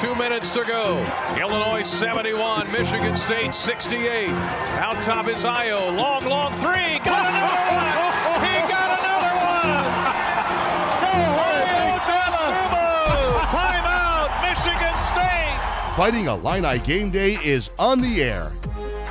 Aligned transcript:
two 0.00 0.14
minutes 0.14 0.48
to 0.48 0.62
go. 0.62 1.04
Illinois 1.38 1.82
71, 1.82 2.72
Michigan 2.72 3.14
State 3.14 3.52
68. 3.52 4.30
Out 4.30 4.94
top 5.02 5.28
is 5.28 5.36
Ayo. 5.38 5.94
Long, 5.98 6.24
long 6.24 6.54
three. 6.54 6.98
Got 7.04 7.28
another 7.28 7.60
one. 7.68 8.40
He 8.40 8.56
got 8.66 8.98
another 8.98 9.34
one. 9.44 9.84
Timeout, 13.52 14.30
Michigan 14.48 14.96
State. 15.12 15.94
Fighting 15.94 16.28
Illini 16.28 16.78
Game 16.78 17.10
Day 17.10 17.32
is 17.44 17.70
on 17.78 18.00
the 18.00 18.22
air. 18.22 18.50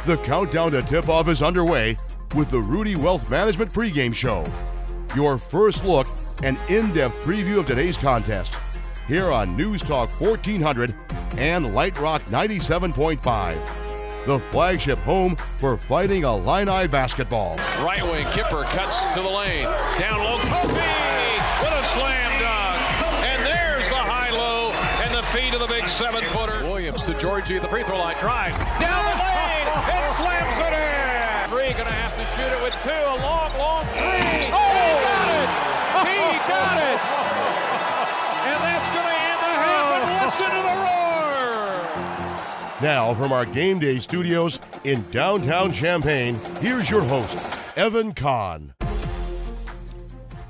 The 0.08 0.18
countdown 0.26 0.72
to 0.72 0.82
tip 0.82 1.08
off 1.08 1.28
is 1.28 1.44
underway 1.44 1.98
with 2.36 2.50
the 2.50 2.62
Rudy 2.62 2.96
Wealth 2.96 3.30
Management 3.30 3.72
pregame 3.72 4.16
show. 4.16 4.44
Your 5.16 5.38
first 5.38 5.86
look 5.86 6.08
and 6.42 6.58
in 6.68 6.92
depth 6.94 7.16
preview 7.18 7.60
of 7.60 7.68
today's 7.68 7.98
contest 7.98 8.54
here 9.10 9.30
on 9.32 9.58
News 9.58 9.82
Talk 9.82 10.08
1400 10.22 10.94
and 11.38 11.74
Light 11.74 12.00
Rock 12.00 12.22
97.5. 12.26 13.58
The 14.28 14.38
flagship 14.38 15.00
home 15.00 15.36
for 15.58 15.78
Fighting 15.78 16.26
Illini 16.26 16.88
basketball. 16.88 17.58
Right 17.82 18.04
wing, 18.04 18.28
Kipper 18.28 18.62
cuts 18.70 19.04
to 19.16 19.22
the 19.22 19.28
lane. 19.28 19.64
Down 19.98 20.20
low, 20.20 20.38
Kofi 20.38 20.78
with 21.58 21.74
a 21.74 21.84
slam 21.90 22.38
dunk. 22.38 22.78
And 23.26 23.42
there's 23.42 23.90
the 23.90 23.98
high 23.98 24.30
low 24.30 24.70
and 25.02 25.10
the 25.10 25.26
feed 25.34 25.56
of 25.56 25.62
the 25.62 25.68
big 25.74 25.88
seven 25.88 26.22
footer. 26.26 26.62
Williams 26.64 27.02
to 27.02 27.16
Georgie 27.16 27.56
at 27.56 27.64
the 27.64 27.68
free 27.68 27.82
throw 27.82 27.98
line. 27.98 28.16
Drive 28.20 28.54
down 28.78 29.02
the 29.10 29.18
lane 29.26 29.68
and 29.90 30.06
slams 30.22 30.54
it 30.70 30.74
in. 30.78 31.50
Three, 31.50 31.74
gonna 31.74 31.90
have 31.90 32.14
to 32.14 32.26
shoot 32.38 32.54
it 32.54 32.62
with 32.62 32.78
two. 32.86 32.94
A 32.94 33.18
long, 33.26 33.50
long 33.58 33.90
three. 33.98 34.54
Oh, 34.54 34.70
he 34.78 34.94
got 35.02 35.34
it! 35.34 35.50
He 36.06 36.38
got 36.46 36.78
it! 36.78 37.29
Roar! 40.48 41.80
Now, 42.82 43.14
from 43.14 43.32
our 43.32 43.46
game 43.46 43.80
day 43.80 44.00
studios 44.00 44.60
in 44.84 45.04
downtown 45.12 45.72
Champaign, 45.72 46.40
here's 46.62 46.90
your 46.90 47.04
host, 47.04 47.38
Evan 47.78 48.14
Kahn. 48.14 48.74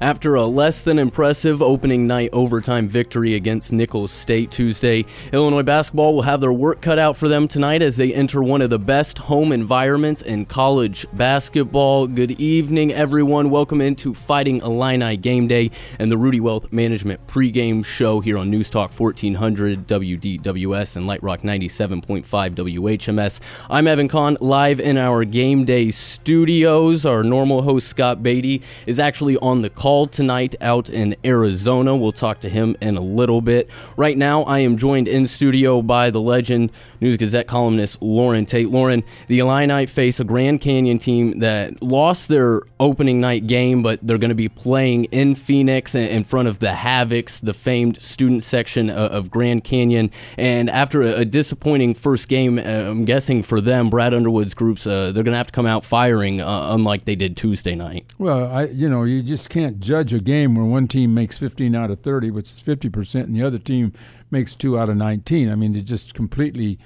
After 0.02 0.36
a 0.36 0.46
less 0.46 0.82
than 0.82 0.98
impressive 0.98 1.62
opening 1.62 2.08
night 2.08 2.30
overtime 2.32 2.88
victory 2.88 3.36
against 3.36 3.74
Nicholls 3.74 4.14
State 4.14 4.50
Tuesday, 4.50 5.04
Illinois 5.34 5.62
basketball 5.62 6.16
will 6.16 6.22
have 6.22 6.40
their 6.40 6.54
work 6.54 6.80
cut 6.80 6.98
out 6.98 7.18
for 7.18 7.28
them 7.28 7.50
tonight 7.50 7.82
as 7.82 7.98
they 7.98 8.14
enter 8.14 8.42
one 8.42 8.62
of 8.62 8.70
the 8.70 8.80
best 8.80 9.18
home 9.18 9.52
environments 9.52 10.22
in 10.22 10.46
college 10.46 11.06
basketball. 11.12 12.08
Good 12.08 12.40
evening, 12.40 12.94
everyone. 12.94 13.50
Welcome 13.50 13.82
into 13.82 14.14
Fighting 14.14 14.62
Illini 14.62 15.18
Game 15.18 15.50
Day 15.50 15.70
and 16.00 16.10
the 16.10 16.18
Rudy 16.18 16.40
Wealth 16.40 16.72
Management 16.72 17.28
pregame 17.28 17.84
show 17.84 18.22
here 18.22 18.38
on 18.38 18.50
News 18.50 18.70
Talk 18.70 18.98
1400 18.98 19.86
WDWS 19.86 20.96
and 20.96 21.08
Light 21.08 21.22
Rock 21.22 21.42
97.5 21.42 22.24
WHMS. 22.24 23.42
I'm 23.70 23.86
Evan 23.86 24.08
Kahn, 24.08 24.38
live 24.40 24.80
in 24.80 24.98
our 24.98 25.26
game 25.26 25.66
day 25.66 25.92
studios. 25.92 27.06
Our 27.06 27.22
normal 27.22 27.64
host, 27.64 27.90
Scott 27.90 28.24
Beatty, 28.24 28.62
is 28.86 28.98
actually 28.98 29.36
on 29.40 29.62
the 29.62 29.70
call 29.70 29.89
tonight 29.90 30.56
out 30.62 30.90
in 30.90 31.16
Arizona. 31.26 31.96
We'll 31.96 32.12
talk 32.12 32.40
to 32.42 32.50
him 32.50 32.76
in 32.80 32.96
a 32.96 33.02
little 33.02 33.42
bit. 33.42 33.70
Right 33.98 34.18
now, 34.18 34.44
I 34.44 34.60
am 34.60 34.78
joined 34.78 35.08
in 35.08 35.26
studio 35.28 35.82
by 35.82 36.12
the 36.12 36.22
legend 36.22 36.72
News 37.02 37.18
Gazette 37.18 37.48
columnist 37.48 38.02
Loren 38.02 38.46
Tate. 38.46 38.70
Loren, 38.70 39.04
the 39.28 39.40
Illini 39.40 39.86
face 39.86 40.20
a 40.20 40.24
Grand 40.24 40.62
Canyon 40.62 40.98
team 40.98 41.40
that 41.40 41.82
lost 41.82 42.28
their 42.28 42.62
opening 42.80 43.20
night 43.22 43.48
game, 43.48 43.82
but 43.84 44.00
they're 44.02 44.18
going 44.18 44.30
to 44.30 44.36
be 44.36 44.50
playing 44.50 45.06
in 45.06 45.36
Phoenix 45.36 45.96
in 45.96 46.24
front 46.24 46.48
of 46.48 46.60
the 46.60 46.68
Havocs, 46.68 47.42
the 47.42 47.54
famed 47.54 48.02
student 48.02 48.44
section 48.44 48.90
of 48.90 49.32
Grand 49.32 49.64
Canyon. 49.64 50.12
And 50.38 50.70
after 50.70 51.02
a 51.02 51.26
disappointing 51.26 51.94
first 51.94 52.28
game, 52.28 52.58
uh, 52.58 52.62
I'm 52.62 53.06
guessing 53.06 53.44
for 53.44 53.62
them, 53.62 53.90
Brad 53.90 54.14
Underwood's 54.14 54.54
groups, 54.54 54.86
uh, 54.86 55.12
they're 55.12 55.24
going 55.24 55.34
to 55.34 55.38
have 55.38 55.48
to 55.48 55.54
come 55.54 55.66
out 55.66 55.86
firing, 55.86 56.42
uh, 56.42 56.74
unlike 56.74 57.06
they 57.06 57.16
did 57.16 57.38
Tuesday 57.38 57.76
night. 57.76 58.06
Well, 58.18 58.52
I, 58.52 58.66
you 58.66 58.90
know, 58.90 59.04
you 59.04 59.22
just 59.22 59.50
can't 59.50 59.80
judge 59.80 60.14
a 60.14 60.20
game 60.20 60.56
where 60.56 60.66
one 60.66 60.88
team 60.88 61.14
makes 61.14 61.38
15 61.38 61.76
out 61.76 61.92
of 61.92 62.02
30, 62.02 62.32
which 62.32 62.52
is 62.52 62.62
50%, 62.62 63.24
and 63.24 63.36
the 63.36 63.44
other 63.44 63.58
team 63.58 63.94
makes 64.32 64.56
2 64.56 64.78
out 64.78 64.90
of 64.90 64.98
19. 64.98 65.50
I 65.50 65.56
mean, 65.56 65.76
it 65.76 65.82
just 65.82 66.14
completely 66.14 66.80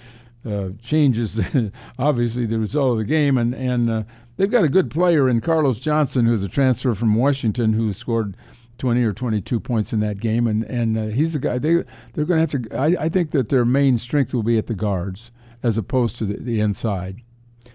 uh, 0.46 0.70
changes, 0.82 1.40
obviously, 2.00 2.46
the 2.46 2.60
result 2.60 2.94
of 2.94 2.98
the 3.00 3.06
game. 3.06 3.38
And, 3.38 3.54
and 3.54 3.90
uh, 3.90 4.04
they've 4.38 4.52
got 4.52 4.64
a 4.64 4.70
good 4.70 4.90
player 4.90 5.30
in 5.30 5.42
Carlos 5.42 5.80
Johnson, 5.80 6.26
who's 6.26 6.44
a 6.44 6.50
transfer 6.50 6.94
from 6.94 7.16
Washington, 7.16 7.74
who 7.74 7.94
scored 7.94 8.36
20 8.78 9.04
or 9.04 9.14
22 9.14 9.60
points 9.60 9.94
in 9.94 10.00
that 10.02 10.20
game. 10.20 10.48
And, 10.48 10.64
and 10.64 10.98
uh, 10.98 11.06
he's 11.08 11.34
the 11.34 11.40
guy, 11.40 11.58
they, 11.58 11.84
they're 12.14 12.26
going 12.26 12.46
to 12.46 12.58
have 12.58 12.70
to, 12.70 12.78
I, 12.78 13.06
I 13.06 13.10
think 13.10 13.32
that 13.32 13.50
their 13.50 13.66
main 13.66 13.98
strength 13.98 14.34
will 14.34 14.44
be 14.44 14.58
at 14.58 14.68
the 14.68 14.76
guards 14.76 15.32
as 15.64 15.78
opposed 15.78 16.18
to 16.18 16.26
the, 16.26 16.38
the 16.38 16.60
inside. 16.60 17.22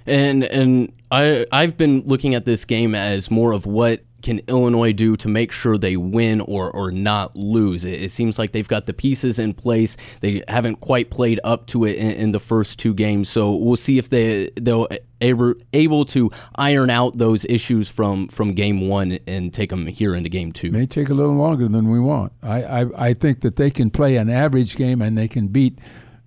And 0.06 0.44
and 0.44 0.92
I 1.10 1.46
I've 1.52 1.76
been 1.76 2.02
looking 2.06 2.34
at 2.34 2.44
this 2.44 2.64
game 2.64 2.94
as 2.94 3.30
more 3.30 3.52
of 3.52 3.66
what 3.66 4.04
can 4.28 4.42
Illinois 4.46 4.92
do 4.92 5.16
to 5.16 5.26
make 5.26 5.50
sure 5.50 5.78
they 5.78 5.96
win 5.96 6.42
or, 6.42 6.70
or 6.70 6.90
not 6.90 7.34
lose? 7.34 7.82
It, 7.82 8.02
it, 8.02 8.10
seems 8.10 8.38
like 8.38 8.52
they've 8.52 8.68
got 8.68 8.84
the 8.84 8.92
pieces 8.92 9.38
in 9.38 9.54
place. 9.54 9.96
They 10.20 10.42
haven't 10.48 10.80
quite 10.80 11.08
played 11.08 11.40
up 11.44 11.66
to 11.68 11.86
it 11.86 11.96
in, 11.96 12.10
in 12.10 12.30
the 12.32 12.38
first 12.38 12.78
two 12.78 12.92
games, 12.92 13.30
so 13.30 13.54
we'll 13.54 13.76
see 13.76 13.96
if 13.96 14.10
they 14.10 14.50
they'll 14.60 14.86
able 15.22 15.54
able 15.72 16.04
to 16.04 16.30
iron 16.56 16.90
out 16.90 17.16
those 17.16 17.46
issues 17.46 17.88
from 17.88 18.28
from 18.28 18.50
game 18.50 18.86
one 18.86 19.18
and 19.26 19.54
take 19.54 19.70
them 19.70 19.86
here 19.86 20.14
into 20.14 20.28
game 20.28 20.52
two. 20.52 20.70
May 20.72 20.84
take 20.84 21.08
a 21.08 21.14
little 21.14 21.34
longer 21.34 21.66
than 21.66 21.90
we 21.90 21.98
want. 21.98 22.34
I 22.42 22.62
I, 22.62 23.06
I 23.08 23.14
think 23.14 23.40
that 23.40 23.56
they 23.56 23.70
can 23.70 23.90
play 23.90 24.16
an 24.16 24.28
average 24.28 24.76
game 24.76 25.00
and 25.00 25.16
they 25.16 25.28
can 25.28 25.48
beat 25.48 25.78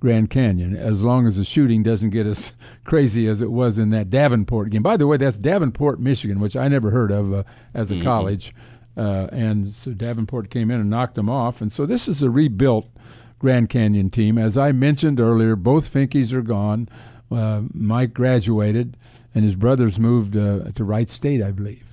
Grand 0.01 0.31
Canyon, 0.31 0.75
as 0.75 1.03
long 1.03 1.27
as 1.27 1.37
the 1.37 1.45
shooting 1.45 1.83
doesn't 1.83 2.09
get 2.09 2.25
as 2.25 2.53
crazy 2.83 3.27
as 3.27 3.41
it 3.41 3.51
was 3.51 3.77
in 3.77 3.91
that 3.91 4.09
Davenport 4.09 4.71
game. 4.71 4.81
By 4.81 4.97
the 4.97 5.05
way, 5.07 5.15
that's 5.15 5.37
Davenport, 5.37 5.99
Michigan, 5.99 6.39
which 6.39 6.57
I 6.57 6.67
never 6.67 6.89
heard 6.89 7.11
of 7.11 7.31
uh, 7.31 7.43
as 7.73 7.91
a 7.91 7.95
mm-hmm. 7.95 8.03
college. 8.03 8.53
Uh, 8.97 9.27
and 9.31 9.73
so 9.73 9.91
Davenport 9.91 10.49
came 10.49 10.71
in 10.71 10.81
and 10.81 10.89
knocked 10.89 11.15
them 11.15 11.29
off. 11.29 11.61
And 11.61 11.71
so 11.71 11.85
this 11.85 12.07
is 12.07 12.23
a 12.23 12.31
rebuilt 12.31 12.89
Grand 13.37 13.69
Canyon 13.69 14.09
team. 14.09 14.39
As 14.39 14.57
I 14.57 14.71
mentioned 14.71 15.19
earlier, 15.19 15.55
both 15.55 15.93
Finkeys 15.93 16.33
are 16.33 16.41
gone. 16.41 16.89
Uh, 17.31 17.61
Mike 17.71 18.13
graduated, 18.13 18.97
and 19.33 19.43
his 19.43 19.55
brothers 19.55 19.99
moved 19.99 20.35
uh, 20.35 20.71
to 20.73 20.83
Wright 20.83 21.09
State, 21.09 21.43
I 21.43 21.51
believe. 21.51 21.91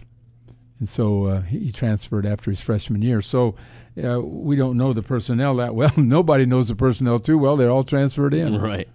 And 0.79 0.89
so 0.89 1.27
uh, 1.27 1.41
he 1.43 1.71
transferred 1.71 2.25
after 2.25 2.51
his 2.51 2.61
freshman 2.63 3.03
year. 3.03 3.21
So 3.21 3.55
uh, 4.03 4.21
we 4.21 4.57
don't 4.57 4.77
know 4.77 4.93
the 4.93 5.03
personnel 5.03 5.57
that 5.57 5.75
well. 5.75 5.93
Nobody 5.97 6.47
knows 6.47 6.69
the 6.69 6.77
personnel 6.77 7.19
too 7.19 7.39
well. 7.39 7.57
They're 7.57 7.71
all 7.71 7.85
transferred 7.85 8.35
in. 8.35 8.61
Right. 8.61 8.89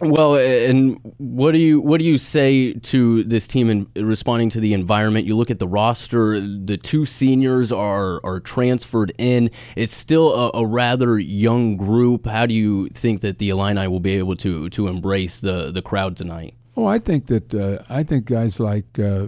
Well, 0.00 0.34
and 0.34 0.98
what 1.18 1.52
do 1.52 1.58
you 1.58 1.80
what 1.80 1.98
do 2.00 2.04
you 2.04 2.18
say 2.18 2.72
to 2.72 3.22
this 3.22 3.46
team 3.46 3.70
in 3.70 3.86
responding 3.94 4.50
to 4.50 4.60
the 4.60 4.72
environment? 4.72 5.24
You 5.24 5.36
look 5.36 5.52
at 5.52 5.60
the 5.60 5.68
roster; 5.68 6.40
the 6.40 6.76
two 6.76 7.06
seniors 7.06 7.70
are 7.70 8.20
are 8.24 8.40
transferred 8.40 9.12
in. 9.18 9.50
It's 9.76 9.94
still 9.94 10.34
a, 10.34 10.62
a 10.62 10.66
rather 10.66 11.16
young 11.18 11.76
group. 11.76 12.26
How 12.26 12.44
do 12.44 12.54
you 12.54 12.88
think 12.88 13.20
that 13.20 13.38
the 13.38 13.50
Illini 13.50 13.86
will 13.86 14.00
be 14.00 14.16
able 14.16 14.34
to 14.36 14.68
to 14.70 14.88
embrace 14.88 15.38
the 15.38 15.70
the 15.70 15.80
crowd 15.80 16.16
tonight? 16.16 16.54
Oh, 16.76 16.86
I 16.86 16.98
think 16.98 17.26
that 17.28 17.54
uh, 17.54 17.84
I 17.88 18.02
think 18.02 18.24
guys 18.24 18.58
like 18.58 18.98
uh, 18.98 19.26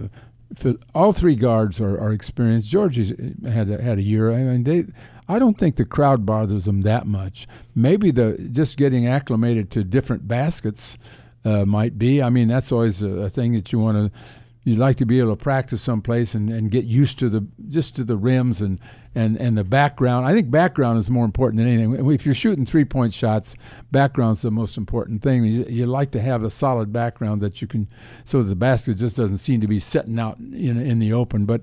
all 0.95 1.13
three 1.13 1.35
guards 1.35 1.79
are, 1.81 1.99
are 1.99 2.11
experienced. 2.11 2.69
Georgie's 2.69 3.09
had 3.45 3.69
a, 3.69 3.81
had 3.81 3.97
a 3.97 4.03
year. 4.03 4.31
I 4.31 4.43
mean, 4.43 4.63
they. 4.63 4.85
I 5.29 5.39
don't 5.39 5.57
think 5.57 5.75
the 5.75 5.85
crowd 5.85 6.25
bothers 6.25 6.65
them 6.65 6.83
that 6.83 7.05
much. 7.05 7.47
Maybe 7.75 8.11
the 8.11 8.49
just 8.51 8.77
getting 8.77 9.07
acclimated 9.07 9.71
to 9.71 9.83
different 9.83 10.27
baskets 10.27 10.97
uh, 11.43 11.65
might 11.65 11.97
be. 11.97 12.21
I 12.21 12.29
mean, 12.29 12.47
that's 12.47 12.71
always 12.71 13.01
a, 13.01 13.09
a 13.09 13.29
thing 13.29 13.53
that 13.53 13.71
you 13.71 13.79
want 13.79 14.13
to 14.13 14.19
you'd 14.67 14.77
like 14.77 14.97
to 14.97 15.05
be 15.05 15.17
able 15.17 15.33
to 15.33 15.41
practice 15.41 15.81
someplace 15.81 16.35
and, 16.35 16.49
and 16.49 16.69
get 16.69 16.83
used 16.83 17.17
to 17.17 17.29
the 17.29 17.47
just 17.69 17.95
to 17.95 18.03
the 18.03 18.17
rims 18.17 18.61
and, 18.61 18.79
and, 19.17 19.35
and 19.37 19.57
the 19.57 19.63
background. 19.63 20.25
I 20.25 20.33
think 20.33 20.51
background 20.51 20.99
is 20.99 21.09
more 21.09 21.25
important 21.25 21.57
than 21.57 21.67
anything. 21.67 22.11
If 22.11 22.25
you're 22.25 22.35
shooting 22.35 22.65
three 22.65 22.85
point 22.85 23.13
shots, 23.13 23.55
background's 23.91 24.43
the 24.43 24.51
most 24.51 24.77
important 24.77 25.23
thing. 25.23 25.43
You, 25.43 25.65
you 25.67 25.85
like 25.87 26.11
to 26.11 26.21
have 26.21 26.43
a 26.43 26.49
solid 26.49 26.93
background 26.93 27.41
that 27.41 27.61
you 27.61 27.67
can, 27.67 27.87
so 28.25 28.43
the 28.43 28.55
basket 28.55 28.95
just 28.97 29.17
doesn't 29.17 29.39
seem 29.39 29.59
to 29.61 29.67
be 29.67 29.79
setting 29.79 30.19
out 30.19 30.37
in 30.37 30.77
in 30.79 30.99
the 30.99 31.13
open. 31.13 31.45
But 31.45 31.61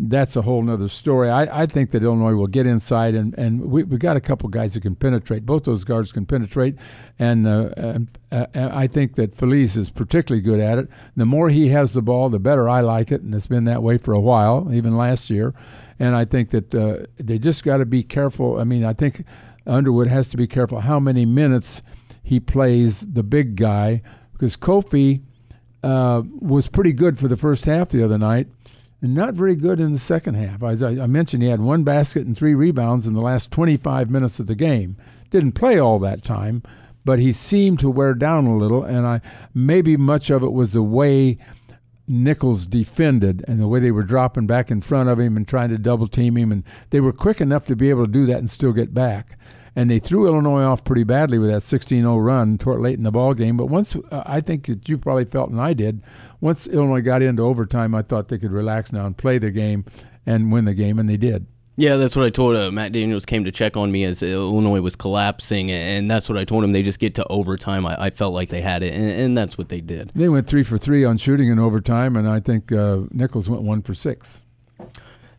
that's 0.00 0.36
a 0.36 0.42
whole 0.42 0.70
other 0.70 0.88
story. 0.88 1.28
I, 1.28 1.62
I 1.62 1.66
think 1.66 1.90
that 1.90 2.04
Illinois 2.04 2.34
will 2.34 2.46
get 2.46 2.66
inside, 2.66 3.16
and, 3.16 3.36
and 3.36 3.68
we, 3.68 3.82
we 3.82 3.98
got 3.98 4.16
a 4.16 4.20
couple 4.20 4.48
guys 4.48 4.74
that 4.74 4.82
can 4.82 4.94
penetrate. 4.94 5.44
Both 5.44 5.64
those 5.64 5.82
guards 5.82 6.12
can 6.12 6.24
penetrate, 6.24 6.76
and, 7.18 7.48
uh, 7.48 7.70
and 7.76 8.08
uh, 8.30 8.46
I 8.54 8.86
think 8.86 9.16
that 9.16 9.34
Feliz 9.34 9.76
is 9.76 9.90
particularly 9.90 10.40
good 10.40 10.60
at 10.60 10.78
it. 10.78 10.88
The 11.16 11.26
more 11.26 11.48
he 11.48 11.68
has 11.70 11.94
the 11.94 12.02
ball, 12.02 12.28
the 12.28 12.38
better 12.38 12.68
I 12.68 12.80
like 12.80 13.10
it, 13.10 13.22
and 13.22 13.34
it's 13.34 13.48
been 13.48 13.64
that 13.64 13.82
way 13.82 13.98
for 13.98 14.12
a 14.12 14.20
while, 14.20 14.72
even 14.72 14.96
last 14.96 15.30
year. 15.30 15.52
And 15.98 16.14
I 16.14 16.24
think 16.24 16.50
that 16.50 16.72
uh, 16.74 17.06
they 17.16 17.40
just 17.40 17.64
got 17.64 17.78
to 17.78 17.86
be 17.86 18.04
careful. 18.04 18.60
I 18.60 18.64
mean, 18.64 18.84
I 18.84 18.92
think 18.92 19.24
Underwood 19.66 20.06
has 20.06 20.28
to 20.28 20.36
be 20.36 20.46
careful 20.46 20.80
how 20.80 21.00
many 21.00 21.26
minutes 21.26 21.82
he 22.22 22.38
plays 22.38 23.00
the 23.00 23.24
big 23.24 23.56
guy, 23.56 24.02
because 24.32 24.56
Kofi 24.56 25.22
uh, 25.82 26.22
was 26.40 26.68
pretty 26.68 26.92
good 26.92 27.18
for 27.18 27.26
the 27.26 27.36
first 27.36 27.64
half 27.64 27.88
the 27.88 28.04
other 28.04 28.18
night 28.18 28.46
not 29.00 29.34
very 29.34 29.54
good 29.54 29.80
in 29.80 29.92
the 29.92 29.98
second 29.98 30.34
half. 30.34 30.62
As 30.62 30.82
I, 30.82 31.02
I 31.02 31.06
mentioned, 31.06 31.42
he 31.42 31.48
had 31.48 31.60
one 31.60 31.84
basket 31.84 32.26
and 32.26 32.36
three 32.36 32.54
rebounds 32.54 33.06
in 33.06 33.14
the 33.14 33.20
last 33.20 33.50
25 33.50 34.10
minutes 34.10 34.40
of 34.40 34.46
the 34.46 34.54
game. 34.54 34.96
Didn't 35.30 35.52
play 35.52 35.78
all 35.78 35.98
that 36.00 36.24
time, 36.24 36.62
but 37.04 37.18
he 37.18 37.32
seemed 37.32 37.78
to 37.80 37.90
wear 37.90 38.14
down 38.14 38.46
a 38.46 38.56
little, 38.56 38.82
and 38.82 39.06
I 39.06 39.20
maybe 39.54 39.96
much 39.96 40.30
of 40.30 40.42
it 40.42 40.52
was 40.52 40.72
the 40.72 40.82
way 40.82 41.38
Nicholls 42.08 42.66
defended 42.66 43.44
and 43.46 43.60
the 43.60 43.68
way 43.68 43.80
they 43.80 43.90
were 43.90 44.02
dropping 44.02 44.46
back 44.46 44.70
in 44.70 44.80
front 44.80 45.08
of 45.08 45.20
him 45.20 45.36
and 45.36 45.46
trying 45.46 45.68
to 45.68 45.78
double 45.78 46.08
team 46.08 46.36
him, 46.36 46.50
and 46.50 46.64
they 46.90 47.00
were 47.00 47.12
quick 47.12 47.40
enough 47.40 47.66
to 47.66 47.76
be 47.76 47.90
able 47.90 48.06
to 48.06 48.12
do 48.12 48.26
that 48.26 48.38
and 48.38 48.50
still 48.50 48.72
get 48.72 48.94
back. 48.94 49.38
And 49.78 49.88
they 49.88 50.00
threw 50.00 50.26
Illinois 50.26 50.64
off 50.64 50.82
pretty 50.82 51.04
badly 51.04 51.38
with 51.38 51.50
that 51.50 51.62
16-0 51.62 52.24
run 52.24 52.58
toward 52.58 52.80
late 52.80 52.98
in 52.98 53.04
the 53.04 53.12
ball 53.12 53.32
game. 53.32 53.56
But 53.56 53.66
once 53.66 53.94
uh, 53.94 54.24
I 54.26 54.40
think 54.40 54.66
that 54.66 54.88
you 54.88 54.98
probably 54.98 55.24
felt, 55.24 55.50
and 55.50 55.60
I 55.60 55.72
did, 55.72 56.02
once 56.40 56.66
Illinois 56.66 57.00
got 57.00 57.22
into 57.22 57.42
overtime, 57.42 57.94
I 57.94 58.02
thought 58.02 58.26
they 58.26 58.38
could 58.38 58.50
relax 58.50 58.92
now 58.92 59.06
and 59.06 59.16
play 59.16 59.38
the 59.38 59.52
game 59.52 59.84
and 60.26 60.50
win 60.50 60.64
the 60.64 60.74
game, 60.74 60.98
and 60.98 61.08
they 61.08 61.16
did. 61.16 61.46
Yeah, 61.76 61.94
that's 61.94 62.16
what 62.16 62.24
I 62.24 62.30
told 62.30 62.56
uh, 62.56 62.72
Matt 62.72 62.90
Daniels 62.90 63.24
came 63.24 63.44
to 63.44 63.52
check 63.52 63.76
on 63.76 63.92
me 63.92 64.02
as 64.02 64.20
Illinois 64.20 64.80
was 64.80 64.96
collapsing, 64.96 65.70
and 65.70 66.10
that's 66.10 66.28
what 66.28 66.36
I 66.36 66.44
told 66.44 66.64
him. 66.64 66.72
They 66.72 66.82
just 66.82 66.98
get 66.98 67.14
to 67.14 67.26
overtime. 67.28 67.86
I, 67.86 68.06
I 68.06 68.10
felt 68.10 68.34
like 68.34 68.48
they 68.48 68.62
had 68.62 68.82
it, 68.82 68.92
and, 68.94 69.08
and, 69.12 69.38
that's 69.38 69.56
what 69.56 69.68
they 69.68 69.80
did. 69.80 70.10
They 70.12 70.28
went 70.28 70.48
three 70.48 70.64
for 70.64 70.76
three 70.76 71.04
on 71.04 71.18
shooting 71.18 71.50
in 71.50 71.60
overtime, 71.60 72.16
and 72.16 72.28
I 72.28 72.40
think 72.40 72.72
uh, 72.72 73.02
Nicholls 73.12 73.48
went 73.48 73.62
one 73.62 73.82
for 73.82 73.94
six. 73.94 74.42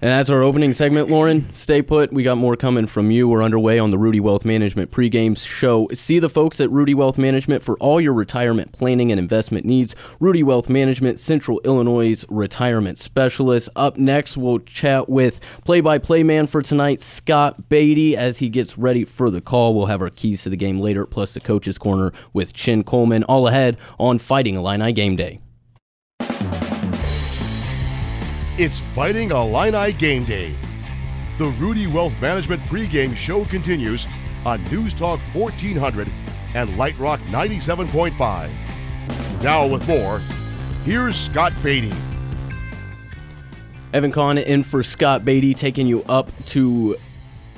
And 0.01 0.09
that's 0.09 0.29
our 0.29 0.41
opening 0.41 0.71
segment, 0.71 1.09
Loren. 1.09 1.51
Stay 1.51 1.81
put. 1.81 2.13
We 2.13 2.23
got 2.23 2.37
more 2.37 2.55
coming 2.55 2.87
from 2.87 3.11
you. 3.11 3.27
We're 3.27 3.43
underway 3.43 3.79
on 3.79 3.89
the 3.89 3.97
Rudy 3.97 4.21
Wealth 4.21 4.45
Management 4.45 4.91
pregame 4.91 5.37
show. 5.37 5.89
See 5.93 6.19
the 6.19 6.29
folks 6.29 6.61
at 6.61 6.71
Rudy 6.71 6.93
Wealth 6.93 7.17
Management 7.17 7.63
for 7.63 7.75
all 7.79 7.99
your 7.99 8.13
retirement 8.13 8.71
planning 8.71 9.11
and 9.11 9.19
investment 9.19 9.65
needs. 9.65 9.97
Rudy 10.21 10.41
Wealth 10.41 10.69
Management, 10.69 11.19
Central 11.19 11.59
Illinois' 11.65 12.23
retirement 12.29 12.97
specialist. 12.97 13.67
Up 13.75 13.97
next, 13.97 14.37
we'll 14.37 14.59
chat 14.59 15.09
with 15.09 15.41
play 15.65 15.81
by 15.81 15.97
play 15.97 16.23
man 16.23 16.47
for 16.47 16.61
tonight, 16.61 17.01
Scott 17.01 17.67
Beatty, 17.67 18.15
as 18.15 18.37
he 18.37 18.47
gets 18.47 18.77
ready 18.77 19.03
for 19.03 19.29
the 19.29 19.41
call. 19.41 19.75
We'll 19.75 19.87
have 19.87 20.01
our 20.01 20.09
keys 20.09 20.43
to 20.43 20.49
the 20.49 20.55
game 20.55 20.79
later, 20.79 21.05
plus 21.05 21.33
the 21.33 21.41
coach's 21.41 21.77
corner 21.77 22.13
with 22.31 22.53
Chin 22.53 22.85
Coleman. 22.85 23.25
All 23.25 23.49
ahead 23.49 23.75
on 23.99 24.17
Fighting 24.17 24.55
Illini 24.55 24.93
Game 24.93 25.17
Day. 25.17 25.41
It's 28.61 28.79
Fighting 28.93 29.31
Illini 29.31 29.93
Game 29.93 30.25
Day. 30.25 30.53
The 31.37 31.45
Rudy 31.45 31.87
Wealth 31.87 32.11
Management 32.19 32.61
pregame 32.63 33.15
show 33.15 33.45
continues 33.45 34.05
on 34.45 34.61
News 34.65 34.93
Talk 34.93 35.21
1400 35.33 36.09
and 36.55 36.77
Light 36.77 36.99
Rock 36.99 37.21
97.5. 37.29 38.49
Now, 39.41 39.65
with 39.65 39.87
more, 39.87 40.19
here's 40.83 41.15
Scott 41.15 41.53
Beatty. 41.63 41.93
Evan 43.93 44.11
Kahn 44.11 44.37
in 44.37 44.63
for 44.63 44.83
Scott 44.83 45.23
Beatty, 45.23 45.53
taking 45.53 45.87
you 45.87 46.03
up 46.03 46.29
to 46.47 46.97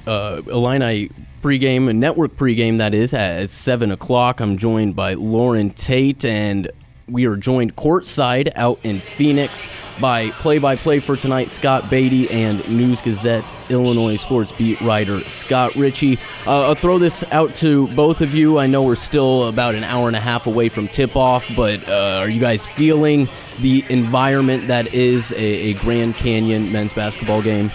uh, 0.05 0.43
Illini 0.45 1.09
pregame, 1.41 1.89
a 1.89 1.93
network 1.93 2.35
pregame, 2.35 2.77
that 2.77 2.93
is, 2.93 3.11
at 3.15 3.49
7 3.49 3.89
o'clock. 3.89 4.39
I'm 4.39 4.55
joined 4.55 4.95
by 4.95 5.15
Loren 5.15 5.71
Tate 5.71 6.25
and 6.25 6.69
we 7.11 7.25
are 7.25 7.35
joined 7.35 7.75
courtside 7.75 8.51
out 8.55 8.79
in 8.83 8.99
Phoenix 8.99 9.69
by 9.99 10.29
play 10.31 10.57
by 10.57 10.75
play 10.75 10.99
for 10.99 11.15
tonight, 11.15 11.49
Scott 11.49 11.89
Beatty 11.89 12.29
and 12.31 12.67
News 12.69 13.01
Gazette 13.01 13.53
Illinois 13.69 14.15
sports 14.15 14.51
beat 14.51 14.79
writer 14.81 15.19
Scott 15.21 15.75
Richey. 15.75 16.17
Uh, 16.47 16.67
I'll 16.67 16.75
throw 16.75 16.97
this 16.97 17.23
out 17.31 17.53
to 17.55 17.87
both 17.89 18.21
of 18.21 18.33
you. 18.33 18.57
I 18.57 18.67
know 18.67 18.83
we're 18.83 18.95
still 18.95 19.49
about 19.49 19.75
an 19.75 19.83
hour 19.83 20.07
and 20.07 20.15
a 20.15 20.21
half 20.21 20.47
away 20.47 20.69
from 20.69 20.87
tip 20.87 21.15
off, 21.15 21.53
but 21.55 21.87
uh, 21.89 22.19
are 22.21 22.29
you 22.29 22.39
guys 22.39 22.65
feeling 22.65 23.27
the 23.59 23.83
environment 23.89 24.67
that 24.67 24.93
is 24.93 25.33
a, 25.33 25.37
a 25.37 25.73
Grand 25.75 26.15
Canyon 26.15 26.71
men's 26.71 26.93
basketball 26.93 27.41
game? 27.41 27.69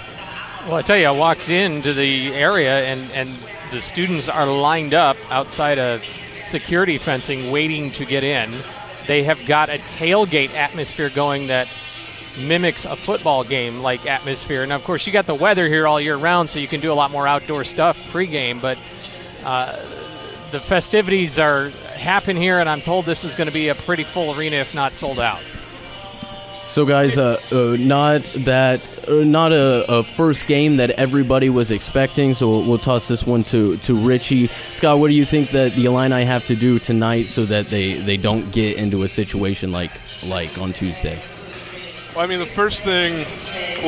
Well, 0.65 0.77
I 0.77 0.83
tell 0.83 0.97
you, 0.97 1.06
I 1.06 1.12
walked 1.12 1.49
into 1.49 1.93
the 1.93 2.35
area 2.35 2.85
and, 2.87 3.00
and 3.12 3.29
the 3.71 3.81
students 3.81 4.29
are 4.29 4.47
lined 4.47 4.94
up 4.94 5.17
outside 5.31 5.79
a 5.79 6.00
security 6.47 6.99
fencing 6.99 7.50
waiting 7.50 7.91
to 7.93 8.05
get 8.05 8.25
in. 8.25 8.50
They 9.06 9.23
have 9.23 9.44
got 9.47 9.69
a 9.69 9.79
tailgate 9.79 10.55
atmosphere 10.55 11.11
going 11.11 11.47
that 11.49 11.69
mimics 12.47 12.85
a 12.85 12.97
football 12.97 13.44
game 13.44 13.81
like 13.81 14.06
atmosphere. 14.06 14.62
And 14.62 14.73
of 14.73 14.85
course, 14.85 15.06
you 15.06 15.12
got 15.12 15.26
the 15.26 15.35
weather 15.35 15.69
here 15.69 15.87
all 15.87 16.00
year 16.00 16.17
round, 16.17 16.50
so 16.50 16.58
you 16.58 16.69
can 16.69 16.81
do 16.81 16.93
a 16.93 16.94
lot 16.94 17.11
more 17.11 17.26
outdoor 17.26 17.64
stuff 17.64 17.99
pregame. 18.12 18.61
But 18.61 18.79
uh, 19.44 19.76
the 20.50 20.61
festivities 20.61 21.38
are 21.38 21.70
happen 21.97 22.37
here, 22.37 22.58
and 22.58 22.69
I'm 22.69 22.81
told 22.81 23.05
this 23.05 23.25
is 23.25 23.35
going 23.35 23.49
to 23.49 23.55
be 23.55 23.69
a 23.69 23.75
pretty 23.75 24.05
full 24.05 24.38
arena, 24.38 24.56
if 24.56 24.75
not 24.75 24.93
sold 24.93 25.19
out. 25.19 25.43
So, 26.76 26.84
guys, 26.84 27.17
uh, 27.17 27.40
uh, 27.52 27.78
not 27.81 28.20
that, 28.44 29.08
uh, 29.08 29.25
not 29.25 29.50
a, 29.52 29.90
a, 29.90 30.02
first 30.02 30.46
game 30.46 30.76
that 30.76 30.90
everybody 30.90 31.49
was 31.49 31.70
expecting. 31.70 32.34
So 32.34 32.50
we'll, 32.50 32.64
we'll, 32.64 32.78
toss 32.78 33.08
this 33.08 33.25
one 33.26 33.44
to 33.44 33.78
to 33.78 33.96
Richey. 33.96 34.49
Scott, 34.75 34.99
what 34.99 35.08
do 35.08 35.14
you 35.14 35.25
think 35.25 35.52
that 35.52 35.73
the 35.73 35.87
Illini 35.87 36.23
have 36.25 36.46
to 36.49 36.55
do 36.55 36.78
tonight 36.78 37.28
so 37.28 37.46
that 37.46 37.70
they, 37.70 37.94
they 37.94 38.19
don't 38.19 38.50
get 38.52 38.76
into 38.76 39.05
a 39.05 39.08
situation 39.08 39.73
like 39.73 39.90
like 40.23 40.61
on 40.61 40.75
Tuesday? 40.75 41.19
Well, 42.14 42.23
I 42.23 42.26
mean, 42.26 42.40
the 42.40 42.44
first 42.44 42.84
thing 42.84 43.25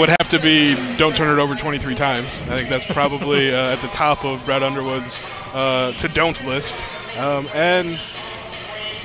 would 0.00 0.08
have 0.08 0.30
to 0.30 0.38
be 0.38 0.74
don't 0.96 1.14
turn 1.14 1.28
it 1.28 1.42
over 1.42 1.54
23 1.54 1.94
times. 1.94 2.24
I 2.24 2.56
think 2.56 2.70
that's 2.70 2.86
probably 2.86 3.50
uh, 3.54 3.74
at 3.74 3.82
the 3.82 3.88
top 3.88 4.24
of 4.24 4.42
Brad 4.46 4.62
Underwood's 4.62 5.22
uh, 5.52 5.92
to 5.92 6.08
don't 6.08 6.42
list. 6.46 6.74
Um, 7.18 7.48
and 7.52 8.00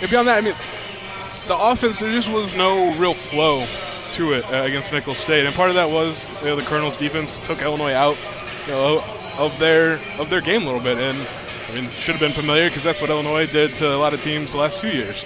beyond 0.09 0.29
that, 0.29 0.37
I 0.37 0.41
mean 0.41 0.55
the 1.47 1.57
offense, 1.57 1.99
there 1.99 2.09
just 2.09 2.29
was 2.31 2.55
no 2.55 2.93
real 2.95 3.13
flow 3.13 3.59
to 4.13 4.33
it 4.33 4.45
uh, 4.51 4.63
against 4.63 4.93
Nicholls 4.93 5.17
State, 5.17 5.45
and 5.45 5.53
part 5.55 5.69
of 5.69 5.75
that 5.75 5.89
was 5.89 6.29
you 6.41 6.47
know, 6.47 6.55
the 6.55 6.61
Colonels' 6.61 6.97
defense 6.97 7.37
took 7.45 7.61
Illinois 7.61 7.93
out 7.93 8.19
you 8.67 8.73
know, 8.73 9.03
of 9.37 9.57
their 9.59 9.99
of 10.19 10.29
their 10.29 10.41
game 10.41 10.63
a 10.63 10.65
little 10.65 10.81
bit, 10.81 10.97
and 10.97 11.17
I 11.69 11.75
mean 11.75 11.89
should 11.91 12.15
have 12.15 12.19
been 12.19 12.31
familiar 12.31 12.69
because 12.69 12.83
that's 12.83 13.01
what 13.01 13.09
Illinois 13.09 13.51
did 13.51 13.71
to 13.77 13.95
a 13.95 13.97
lot 13.97 14.13
of 14.13 14.23
teams 14.23 14.51
the 14.51 14.57
last 14.57 14.79
two 14.79 14.89
years. 14.89 15.25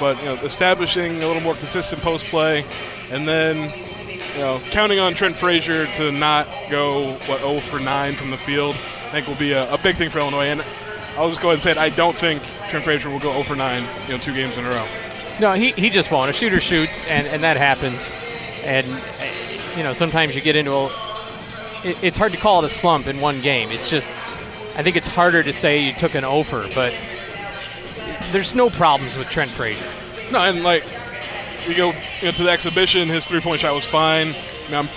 But 0.00 0.18
you 0.18 0.26
know, 0.26 0.34
establishing 0.36 1.12
a 1.12 1.26
little 1.26 1.42
more 1.42 1.54
consistent 1.54 2.02
post 2.02 2.24
play, 2.26 2.64
and 3.12 3.28
then 3.28 3.72
you 4.34 4.40
know, 4.40 4.60
counting 4.70 4.98
on 4.98 5.14
Trent 5.14 5.36
Frazier 5.36 5.86
to 5.86 6.10
not 6.10 6.48
go 6.70 7.12
what 7.26 7.40
0 7.40 7.60
for 7.60 7.78
9 7.78 8.14
from 8.14 8.30
the 8.30 8.36
field, 8.36 8.74
I 8.74 9.10
think 9.10 9.28
will 9.28 9.36
be 9.36 9.52
a, 9.52 9.72
a 9.72 9.78
big 9.78 9.96
thing 9.96 10.10
for 10.10 10.18
Illinois. 10.18 10.46
And 10.46 10.60
I'll 11.16 11.28
just 11.28 11.40
go 11.40 11.48
ahead 11.48 11.54
and 11.54 11.62
say 11.62 11.70
it. 11.70 11.78
I 11.78 11.90
don't 11.90 12.16
think 12.16 12.42
Trent 12.68 12.84
Frazier 12.84 13.10
will 13.10 13.20
go 13.20 13.30
0 13.30 13.44
for 13.44 13.54
9, 13.54 13.82
you 14.06 14.12
know, 14.12 14.18
two 14.18 14.34
games 14.34 14.56
in 14.58 14.64
a 14.64 14.70
row. 14.70 14.86
No, 15.40 15.52
he, 15.52 15.72
he 15.72 15.90
just 15.90 16.10
won't. 16.10 16.30
A 16.30 16.32
shooter 16.32 16.60
shoots, 16.60 17.04
and, 17.06 17.26
and 17.26 17.42
that 17.42 17.56
happens. 17.56 18.14
And, 18.62 18.86
you 19.76 19.82
know, 19.82 19.92
sometimes 19.92 20.34
you 20.34 20.40
get 20.40 20.56
into 20.56 20.72
a. 20.72 20.86
It, 21.84 22.02
it's 22.02 22.18
hard 22.18 22.32
to 22.32 22.38
call 22.38 22.62
it 22.62 22.66
a 22.66 22.74
slump 22.74 23.06
in 23.06 23.20
one 23.20 23.40
game. 23.40 23.70
It's 23.70 23.90
just, 23.90 24.06
I 24.76 24.82
think 24.82 24.96
it's 24.96 25.08
harder 25.08 25.42
to 25.42 25.52
say 25.52 25.80
you 25.80 25.92
took 25.92 26.14
an 26.14 26.24
offer, 26.24 26.68
but 26.74 26.96
there's 28.30 28.54
no 28.54 28.70
problems 28.70 29.16
with 29.16 29.28
Trent 29.28 29.50
Frazier. 29.50 30.32
No, 30.32 30.38
and 30.40 30.62
like, 30.62 30.84
we 31.68 31.74
go 31.74 31.92
into 32.22 32.42
the 32.42 32.50
exhibition, 32.50 33.08
his 33.08 33.26
three 33.26 33.40
point 33.40 33.60
shot 33.60 33.74
was 33.74 33.84
fine. 33.84 34.28
I, 34.28 34.70
mean, 34.70 34.88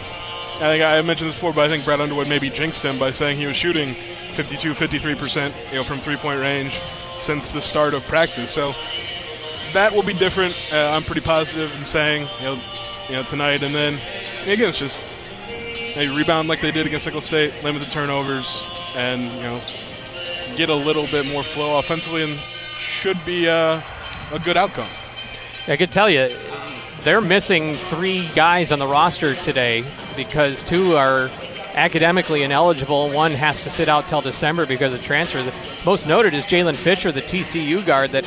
I 0.59 0.71
think 0.71 0.83
I 0.83 1.01
mentioned 1.01 1.29
this 1.29 1.35
before, 1.35 1.53
but 1.53 1.65
I 1.65 1.67
think 1.67 1.83
Brad 1.83 1.99
Underwood 1.99 2.29
maybe 2.29 2.49
jinxed 2.49 2.83
him 2.83 2.97
by 2.97 3.11
saying 3.11 3.37
he 3.37 3.45
was 3.45 3.55
shooting 3.55 3.93
52, 3.93 4.73
53% 4.73 5.71
you 5.71 5.77
know, 5.77 5.83
from 5.83 5.97
three 5.97 6.15
point 6.15 6.39
range 6.39 6.79
since 6.79 7.49
the 7.49 7.61
start 7.61 7.93
of 7.93 8.05
practice. 8.05 8.51
So 8.51 8.73
that 9.73 9.93
will 9.93 10.03
be 10.03 10.13
different. 10.13 10.71
Uh, 10.73 10.91
I'm 10.93 11.03
pretty 11.03 11.21
positive 11.21 11.73
in 11.75 11.81
saying, 11.81 12.27
you 12.39 12.45
know, 12.45 12.59
you 13.09 13.15
know 13.15 13.23
tonight. 13.23 13.63
And 13.63 13.73
then 13.73 13.93
again, 14.43 14.69
it's 14.69 14.79
just 14.79 15.95
maybe 15.95 16.15
rebound 16.15 16.47
like 16.47 16.61
they 16.61 16.71
did 16.71 16.85
against 16.85 17.05
Nicholls 17.05 17.25
State, 17.25 17.53
limit 17.63 17.81
the 17.81 17.91
turnovers, 17.91 18.67
and 18.95 19.31
you 19.33 19.43
know, 19.43 19.59
get 20.55 20.69
a 20.69 20.75
little 20.75 21.07
bit 21.07 21.25
more 21.27 21.43
flow 21.43 21.79
offensively, 21.79 22.23
and 22.23 22.33
should 22.77 23.23
be 23.25 23.47
uh, 23.47 23.81
a 24.31 24.39
good 24.39 24.57
outcome. 24.57 24.87
I 25.67 25.75
could 25.75 25.91
tell 25.91 26.09
you, 26.09 26.29
they're 27.03 27.21
missing 27.21 27.73
three 27.73 28.27
guys 28.35 28.71
on 28.71 28.79
the 28.79 28.87
roster 28.87 29.35
today 29.35 29.83
because 30.15 30.63
two 30.63 30.95
are 30.95 31.29
academically 31.73 32.43
ineligible. 32.43 33.11
One 33.11 33.31
has 33.31 33.63
to 33.63 33.69
sit 33.69 33.87
out 33.87 34.07
till 34.07 34.21
December 34.21 34.65
because 34.65 34.93
of 34.93 35.03
transfer. 35.03 35.43
The 35.43 35.53
most 35.85 36.07
noted 36.07 36.33
is 36.33 36.43
Jaylen 36.45 36.75
Fisher, 36.75 37.11
the 37.11 37.21
TCU 37.21 37.85
guard 37.85 38.11
that 38.11 38.25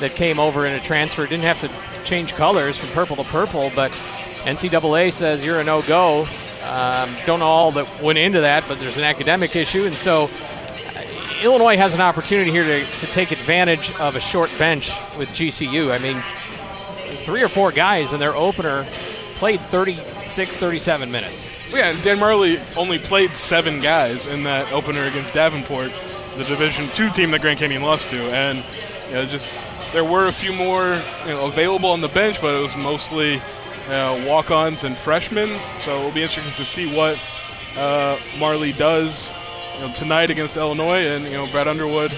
that 0.00 0.14
came 0.14 0.38
over 0.38 0.66
in 0.66 0.74
a 0.74 0.80
transfer. 0.80 1.26
Didn't 1.26 1.44
have 1.44 1.60
to 1.60 1.70
change 2.04 2.34
colors 2.34 2.76
from 2.76 2.90
purple 2.90 3.16
to 3.16 3.24
purple, 3.24 3.70
but 3.74 3.92
NCAA 4.44 5.12
says 5.12 5.44
you're 5.44 5.60
a 5.60 5.64
no 5.64 5.82
go. 5.82 6.26
Um, 6.64 7.10
don't 7.26 7.40
know 7.40 7.46
all 7.46 7.70
that 7.72 8.02
went 8.02 8.18
into 8.18 8.40
that, 8.40 8.64
but 8.66 8.78
there's 8.78 8.96
an 8.96 9.04
academic 9.04 9.54
issue, 9.54 9.84
and 9.84 9.94
so 9.94 10.24
uh, 10.24 11.02
Illinois 11.42 11.76
has 11.76 11.94
an 11.94 12.00
opportunity 12.00 12.50
here 12.50 12.64
to, 12.64 12.84
to 12.84 13.06
take 13.06 13.30
advantage 13.30 13.92
of 14.00 14.16
a 14.16 14.20
short 14.20 14.52
bench 14.58 14.90
with 15.16 15.28
GCU. 15.30 15.92
I 15.92 15.98
mean, 15.98 16.16
three 17.24 17.42
or 17.42 17.48
four 17.48 17.70
guys 17.70 18.12
in 18.12 18.20
their 18.20 18.34
opener 18.34 18.84
played 19.36 19.60
36, 19.60 20.56
37 20.56 21.10
minutes. 21.10 21.52
Yeah, 21.70 21.92
Dan 22.02 22.18
Majerle 22.18 22.76
only 22.76 22.98
played 22.98 23.32
seven 23.32 23.80
guys 23.80 24.26
in 24.26 24.42
that 24.44 24.72
opener 24.72 25.04
against 25.04 25.34
Davenport, 25.34 25.92
the 26.36 26.44
Division 26.44 26.86
two 26.88 27.10
team 27.10 27.30
that 27.32 27.42
Grand 27.42 27.58
Canyon 27.58 27.82
lost 27.82 28.08
to, 28.10 28.22
and 28.32 28.64
you 29.08 29.14
know, 29.14 29.26
just 29.26 29.52
there 29.96 30.04
were 30.04 30.26
a 30.26 30.32
few 30.32 30.52
more 30.52 30.94
you 31.24 31.32
know, 31.32 31.46
available 31.46 31.88
on 31.88 32.02
the 32.02 32.08
bench, 32.08 32.38
but 32.42 32.54
it 32.54 32.60
was 32.60 32.76
mostly 32.76 33.40
uh, 33.88 34.24
walk-ons 34.28 34.84
and 34.84 34.94
freshmen. 34.94 35.48
So 35.80 35.98
it'll 35.98 36.12
be 36.12 36.22
interesting 36.22 36.52
to 36.52 36.66
see 36.66 36.94
what 36.94 37.14
uh, 37.78 38.16
Majerle 38.36 38.76
does 38.76 39.32
you 39.74 39.86
know, 39.86 39.92
tonight 39.94 40.28
against 40.28 40.58
Illinois. 40.58 41.00
And 41.00 41.24
you 41.24 41.30
know, 41.30 41.46
Brad 41.50 41.66
Underwood, 41.66 42.12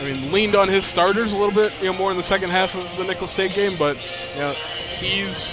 I 0.00 0.04
mean, 0.04 0.32
leaned 0.32 0.56
on 0.56 0.68
his 0.68 0.84
starters 0.84 1.32
a 1.32 1.36
little 1.36 1.54
bit, 1.54 1.72
you 1.80 1.92
know, 1.92 1.96
more 1.96 2.10
in 2.10 2.16
the 2.16 2.24
second 2.24 2.50
half 2.50 2.74
of 2.74 2.96
the 2.96 3.04
Nicholls 3.04 3.30
State 3.30 3.54
game, 3.54 3.76
but 3.78 3.94
you 4.34 4.40
know, 4.40 4.52
he's 4.96 5.46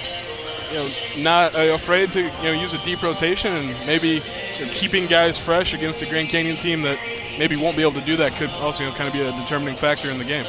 you 0.71 0.77
know 0.77 1.23
not 1.23 1.55
uh, 1.55 1.75
afraid 1.75 2.09
to 2.09 2.23
you 2.23 2.43
know 2.45 2.51
use 2.53 2.73
a 2.73 2.83
deep 2.83 3.03
rotation 3.03 3.55
and 3.55 3.67
maybe 3.85 4.23
you 4.57 4.65
know, 4.65 4.71
keeping 4.71 5.05
guys 5.05 5.37
fresh 5.37 5.75
against 5.75 6.01
a 6.01 6.09
Grand 6.09 6.29
Canyon 6.29 6.57
team 6.57 6.81
that 6.81 6.97
maybe 7.37 7.55
won't 7.57 7.75
be 7.75 7.83
able 7.83 7.91
to 7.91 8.01
do 8.01 8.15
that 8.15 8.31
could 8.31 8.49
also 8.61 8.83
you 8.83 8.89
know, 8.89 8.95
kind 8.95 9.07
of 9.07 9.13
be 9.13 9.21
a 9.21 9.31
determining 9.33 9.75
factor 9.75 10.09
in 10.09 10.17
the 10.17 10.25
game. 10.25 10.45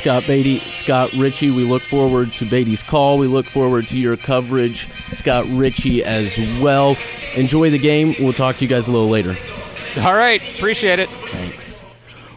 Scott 0.00 0.26
Beatty, 0.26 0.60
Scott 0.60 1.12
Richey. 1.12 1.50
We 1.50 1.64
look 1.64 1.82
forward 1.82 2.32
to 2.32 2.46
Beatty's 2.46 2.82
call. 2.82 3.18
We 3.18 3.26
look 3.26 3.44
forward 3.44 3.86
to 3.88 3.98
your 3.98 4.16
coverage, 4.16 4.88
Scott 5.12 5.44
Richey, 5.50 6.02
as 6.02 6.38
well. 6.62 6.96
Enjoy 7.36 7.68
the 7.68 7.78
game. 7.78 8.14
We'll 8.18 8.32
talk 8.32 8.56
to 8.56 8.64
you 8.64 8.68
guys 8.68 8.88
a 8.88 8.92
little 8.92 9.10
later. 9.10 9.36
All 9.98 10.14
right. 10.14 10.40
Appreciate 10.56 11.00
it. 11.00 11.08
Thanks. 11.10 11.84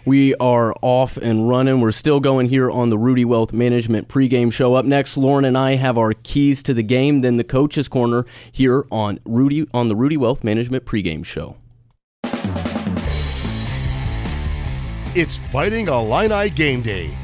We 0.03 0.35
are 0.35 0.75
off 0.81 1.15
and 1.15 1.47
running. 1.47 1.79
We're 1.79 1.93
still 1.93 2.19
going 2.19 2.49
here 2.49 2.69
on 2.69 2.89
the 2.89 2.97
Rudy 2.97 3.23
Wealth 3.23 3.53
Management 3.53 4.09
pregame 4.09 4.51
show. 4.51 4.73
Up 4.73 4.83
next, 4.83 5.15
Loren 5.15 5.45
and 5.45 5.57
I 5.57 5.75
have 5.75 5.97
our 5.97 6.11
keys 6.11 6.63
to 6.63 6.73
the 6.73 6.83
game, 6.83 7.21
then 7.21 7.37
the 7.37 7.45
coaches 7.45 7.87
corner 7.87 8.25
here 8.51 8.83
on 8.91 9.21
Rudy 9.23 9.69
on 9.73 9.87
the 9.87 9.95
Rudy 9.95 10.17
Wealth 10.17 10.43
Management 10.43 10.83
pregame 10.83 11.23
show. 11.23 11.55
It's 15.15 15.37
Fighting 15.37 15.87
Illini 15.87 16.49
Game 16.49 16.81
Day. 16.81 17.15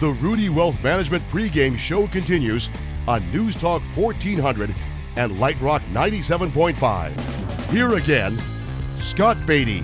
The 0.00 0.10
Rudy 0.10 0.48
Wealth 0.48 0.80
Management 0.84 1.28
pregame 1.28 1.76
show 1.76 2.06
continues 2.06 2.70
on 3.08 3.28
News 3.32 3.56
Talk 3.56 3.82
1400 3.96 4.72
and 5.16 5.40
Light 5.40 5.60
Rock 5.60 5.82
97.5. 5.92 7.70
Here 7.70 7.94
again, 7.94 8.38
Scott 9.00 9.44
Beatty. 9.44 9.82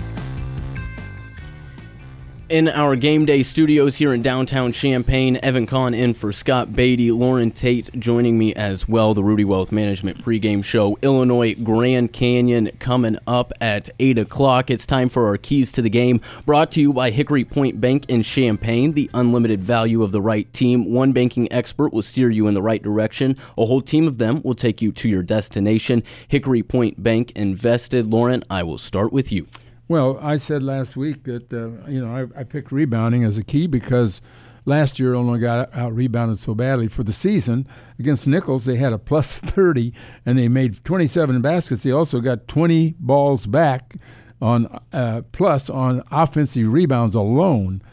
In 2.47 2.67
our 2.67 2.95
game 2.95 3.25
day 3.25 3.41
studios 3.41 3.95
here 3.95 4.13
in 4.13 4.21
downtown 4.21 4.71
Champaign, 4.71 5.39
Evan 5.41 5.65
Kahn 5.65 5.95
in 5.95 6.13
for 6.13 6.31
Scott 6.31 6.75
Beatty, 6.75 7.09
Loren 7.09 7.49
Tate 7.49 7.89
joining 7.99 8.37
me 8.37 8.53
as 8.53 8.87
well. 8.87 9.15
The 9.15 9.23
Rudy 9.23 9.43
Wealth 9.43 9.71
Management 9.71 10.23
pregame 10.23 10.63
show, 10.63 10.95
Illinois 11.01 11.55
Grand 11.55 12.13
Canyon 12.13 12.69
coming 12.77 13.17
up 13.25 13.51
at 13.59 13.89
8 13.97 14.19
o'clock. 14.19 14.69
It's 14.69 14.85
time 14.85 15.09
for 15.09 15.25
our 15.25 15.37
keys 15.37 15.71
to 15.71 15.81
the 15.81 15.89
game, 15.89 16.21
brought 16.45 16.69
to 16.73 16.81
you 16.81 16.93
by 16.93 17.09
Hickory 17.09 17.45
Point 17.45 17.81
Bank 17.81 18.05
in 18.09 18.21
Champaign. 18.21 18.91
The 18.91 19.09
unlimited 19.15 19.63
value 19.63 20.03
of 20.03 20.11
the 20.11 20.21
right 20.21 20.51
team. 20.53 20.93
One 20.93 21.13
banking 21.13 21.51
expert 21.51 21.93
will 21.93 22.03
steer 22.03 22.29
you 22.29 22.45
in 22.45 22.53
the 22.53 22.61
right 22.61 22.83
direction. 22.83 23.37
A 23.57 23.65
whole 23.65 23.81
team 23.81 24.07
of 24.07 24.19
them 24.19 24.43
will 24.43 24.53
take 24.53 24.83
you 24.83 24.91
to 24.91 25.09
your 25.09 25.23
destination. 25.23 26.03
Hickory 26.27 26.61
Point 26.61 27.01
Bank 27.01 27.31
invested. 27.31 28.05
Loren, 28.05 28.43
I 28.51 28.61
will 28.61 28.77
start 28.77 29.11
with 29.11 29.31
you. 29.31 29.47
Well, 29.87 30.17
I 30.19 30.37
said 30.37 30.63
last 30.63 30.97
week 30.97 31.23
that 31.25 31.53
uh, 31.53 31.87
you 31.89 32.03
know 32.03 32.15
I, 32.15 32.39
I, 32.39 32.43
picked 32.43 32.71
rebounding 32.71 33.23
as 33.23 33.37
a 33.37 33.43
key 33.43 33.67
because 33.67 34.19
last 34.65 34.99
year 34.99 35.13
Illinois 35.13 35.37
got 35.37 35.75
out 35.75 35.93
rebounded 35.93 36.39
so 36.39 36.55
badly 36.55 36.87
for 36.87 37.03
the 37.03 37.13
season 37.13 37.67
against 37.99 38.25
Nicholls. 38.25 38.65
They 38.65 38.77
had 38.77 38.93
a 38.93 38.97
plus 38.97 39.37
thirty 39.45 39.93
and 40.25 40.39
they 40.39 40.47
made 40.47 40.83
twenty 40.83 41.05
seven 41.05 41.39
baskets. 41.41 41.83
They 41.83 41.91
also 41.91 42.19
got 42.19 42.47
twenty 42.47 42.95
balls 42.99 43.45
back 43.45 43.95
on 44.41 44.79
uh, 44.91 45.21
plus 45.31 45.69
on 45.69 46.01
offensive 46.11 46.71
rebounds 46.71 47.13
alone. 47.13 47.83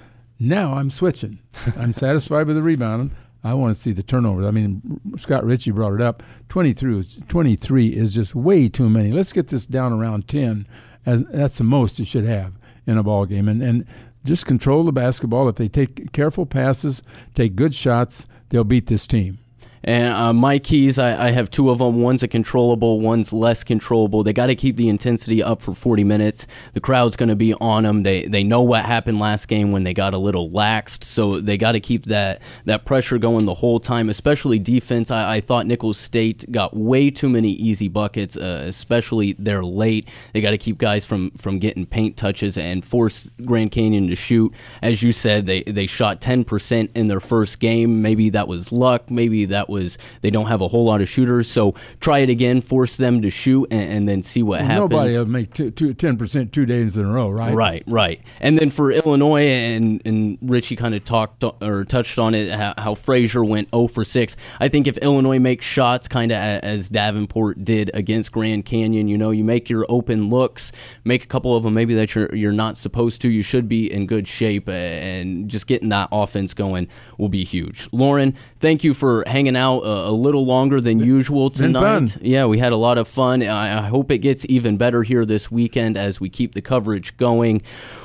Now 0.41 0.75
I'm 0.75 0.89
switching. 0.89 1.41
I'm 1.77 1.93
satisfied 1.93 2.47
with 2.47 2.57
the 2.57 2.63
rebounding. 2.63 3.15
I 3.45 3.55
want 3.55 3.75
to 3.75 3.81
see 3.81 3.93
the 3.93 4.05
turnovers. 4.05 4.47
I 4.47 4.53
mean, 4.53 5.01
Scott 5.17 5.45
Richey 5.45 5.73
brought 5.73 5.95
it 5.95 6.01
up. 6.01 6.23
23 6.49 6.99
is, 6.99 7.19
23 7.27 7.89
is 7.89 8.15
just 8.15 8.37
way 8.37 8.69
too 8.69 8.89
many. 8.89 9.11
Let's 9.11 9.33
get 9.33 9.49
this 9.49 9.67
down 9.67 9.93
around 9.93 10.29
10 10.29 10.67
as, 11.07 11.25
that's 11.25 11.59
the 11.59 11.65
most 11.65 11.99
you 11.99 12.05
should 12.05 12.25
have 12.25 12.53
in 12.87 12.99
a 12.99 13.03
ball 13.03 13.27
game. 13.27 13.49
And 13.49 13.63
and 13.63 13.87
just 14.25 14.47
control 14.47 14.85
the 14.85 14.93
basketball. 14.93 15.49
If 15.49 15.57
they 15.57 15.69
take 15.69 16.13
careful 16.13 16.47
passes, 16.47 17.03
take 17.35 17.57
good 17.57 17.75
shots, 17.75 18.27
they'll 18.51 18.65
beat 18.65 18.87
this 18.87 19.07
team. 19.07 19.39
And 19.85 20.13
uh, 20.13 20.33
my 20.33 20.59
keys, 20.59 20.99
I, 20.99 21.29
I, 21.29 21.31
have 21.33 21.51
two 21.51 21.71
of 21.71 21.79
them. 21.79 22.03
One's 22.03 22.23
a 22.23 22.29
controllable, 22.29 23.01
one's 23.01 23.33
less 23.33 23.65
controllable. 23.65 24.23
They 24.23 24.33
got 24.33 24.47
to 24.47 24.55
keep 24.55 24.77
the 24.77 24.89
intensity 24.89 25.43
up 25.43 25.61
for 25.61 25.75
40 25.75 26.05
minutes. 26.05 26.47
The 26.75 26.81
crowd's 26.81 27.17
going 27.17 27.31
to 27.31 27.37
be 27.37 27.55
on 27.55 27.83
them. 27.83 28.05
They 28.05 28.27
they 28.27 28.45
know 28.45 28.63
what 28.63 28.85
happened 28.85 29.19
last 29.19 29.49
game 29.49 29.73
when 29.73 29.83
they 29.83 29.93
got 29.93 30.15
a 30.15 30.19
little 30.19 30.49
laxed, 30.51 31.03
so 31.03 31.41
they 31.41 31.57
got 31.57 31.73
to 31.73 31.81
keep 31.81 32.07
that 32.07 32.43
that 32.65 32.85
pressure 32.85 33.19
going 33.19 33.45
the 33.45 33.55
whole 33.55 33.81
time. 33.81 34.09
Especially 34.09 34.59
defense. 34.59 35.11
I, 35.11 35.37
I 35.37 35.41
thought 35.41 35.67
Nicholls 35.67 35.99
State 35.99 36.45
got 36.53 36.77
way 36.77 37.11
too 37.11 37.29
many 37.29 37.51
easy 37.51 37.89
buckets, 37.89 38.37
uh, 38.37 38.65
especially 38.67 39.35
they're 39.39 39.65
late. 39.65 40.09
They 40.33 40.41
got 40.41 40.53
to 40.53 40.59
keep 40.59 40.79
guys 40.79 41.05
from 41.05 41.33
from 41.33 41.59
getting 41.59 41.87
paint 41.87 42.17
touches 42.17 42.57
and 42.57 42.85
force 42.85 43.29
Grand 43.45 43.73
Canyon 43.73 44.07
to 44.09 44.15
shoot. 44.15 44.55
As 44.81 45.03
you 45.03 45.13
said, 45.13 45.47
they 45.47 45.65
they 45.65 45.87
shot 45.87 46.21
10% 46.21 46.91
in 46.95 47.09
their 47.09 47.21
first 47.21 47.59
game. 47.59 48.01
Maybe 48.01 48.31
that 48.31 48.47
was 48.47 48.71
luck. 48.71 49.11
Maybe 49.11 49.45
that 49.47 49.69
was 49.73 49.99
they 50.21 50.31
don't 50.31 50.47
have 50.47 50.61
a 50.61 50.69
whole 50.69 50.85
lot 50.85 51.01
of 51.01 51.09
shooters. 51.09 51.51
So 51.51 51.75
try 52.01 52.21
it 52.21 52.31
again, 52.31 52.61
force 52.61 52.97
them 52.97 53.23
to 53.23 53.31
shoot, 53.31 53.67
and, 53.71 53.91
and 53.91 54.09
then 54.09 54.23
see 54.23 54.43
what 54.43 54.61
well, 54.61 54.69
happens. 54.69 54.91
Nobody 54.91 55.17
will 55.17 55.27
make 55.27 55.53
two, 55.53 55.71
two, 55.71 55.95
10% 55.95 56.53
two 56.53 56.67
days 56.67 56.97
in 56.97 57.05
a 57.05 57.11
row, 57.11 57.31
right? 57.31 57.55
Right, 57.55 57.83
right. 57.87 58.21
And 58.41 58.59
then 58.59 58.71
for 58.71 58.93
Illinois, 58.93 59.47
and, 59.47 60.01
and 60.05 60.39
Richey 60.43 60.77
kind 60.77 60.95
of 60.95 61.05
talked 61.05 61.45
or 61.61 61.85
touched 61.85 62.19
on 62.19 62.35
it, 62.35 62.53
how, 62.53 62.75
how 62.79 62.95
Frazier 62.95 63.45
went 63.45 63.71
0 63.71 63.89
for 63.89 64.05
6. 64.05 64.37
I 64.61 64.69
think 64.69 64.87
if 64.87 64.99
Illinois 64.99 65.39
makes 65.39 65.65
shots 65.65 66.07
kind 66.07 66.31
of 66.31 66.37
as 66.37 66.89
Davenport 66.89 67.65
did 67.65 67.91
against 67.95 68.33
Grand 68.33 68.65
Canyon, 68.65 69.09
you 69.09 69.19
know, 69.19 69.31
you 69.31 69.45
make 69.45 69.71
your 69.71 69.87
open 69.89 70.31
looks, 70.31 70.73
make 71.05 71.25
a 71.25 71.27
couple 71.27 71.57
of 71.57 71.65
them 71.65 71.75
maybe 71.75 71.95
that 71.95 72.15
you're, 72.15 72.35
you're 72.35 72.53
not 72.53 72.77
supposed 72.77 73.21
to, 73.23 73.29
you 73.29 73.43
should 73.43 73.69
be 73.69 73.91
in 73.93 74.07
good 74.07 74.29
shape, 74.29 74.69
and 74.69 75.49
just 75.49 75.67
getting 75.67 75.89
that 75.89 76.09
offense 76.13 76.55
going 76.55 76.89
will 77.19 77.29
be 77.29 77.45
huge. 77.45 77.89
Loren, 77.93 78.35
thank 78.61 78.85
you 78.85 78.95
for 78.95 79.25
hanging 79.27 79.57
out 79.57 79.62
out 79.63 79.81
a, 79.81 80.11
a 80.11 80.11
little 80.11 80.45
longer 80.45 80.81
than 80.81 80.99
usual 80.99 81.49
tonight. 81.49 82.19
Yeah, 82.21 82.47
we 82.47 82.59
had 82.59 82.73
a 82.73 82.77
lot 82.77 82.99
of 82.99 83.09
fun. 83.09 83.43
I, 83.43 83.79
I 83.79 83.89
hope 83.89 84.11
it 84.11 84.19
gets 84.19 84.45
even 84.49 84.77
better 84.77 85.03
here 85.03 85.25
this 85.25 85.51
weekend 85.51 85.97
as 85.97 86.21
we 86.21 86.29
keep 86.29 86.55
the 86.55 86.61
coverage 86.61 87.17
going. 87.17 87.63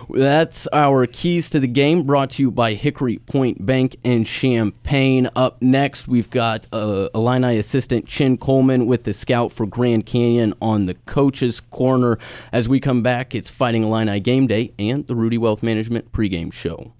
That's 0.09 0.67
our 0.71 1.05
keys 1.07 1.49
to 1.49 1.59
the 1.59 1.67
game 1.67 2.03
brought 2.03 2.29
to 2.31 2.43
you 2.43 2.51
by 2.51 2.73
Hickory 2.73 3.17
Point 3.17 3.65
Bank 3.65 3.97
and 4.05 4.25
Champaign. 4.25 5.29
Up 5.35 5.61
next, 5.61 6.07
we've 6.07 6.29
got 6.29 6.67
uh, 6.71 7.09
Illini 7.13 7.57
assistant 7.57 8.05
Chin 8.05 8.37
Coleman 8.37 8.85
with 8.85 9.03
the 9.03 9.13
scout 9.13 9.51
for 9.51 9.65
Grand 9.65 10.05
Canyon 10.05 10.53
on 10.61 10.85
the 10.85 10.93
coach's 10.93 11.59
corner. 11.59 12.17
As 12.53 12.69
we 12.69 12.79
come 12.79 13.01
back, 13.01 13.35
it's 13.35 13.49
Fighting 13.49 13.83
Illini 13.83 14.19
Game 14.19 14.47
Day 14.47 14.73
and 14.79 15.05
the 15.07 15.15
Rudy 15.15 15.37
Wealth 15.37 15.63
Management 15.63 16.11
pregame 16.13 16.53
show. 16.53 16.93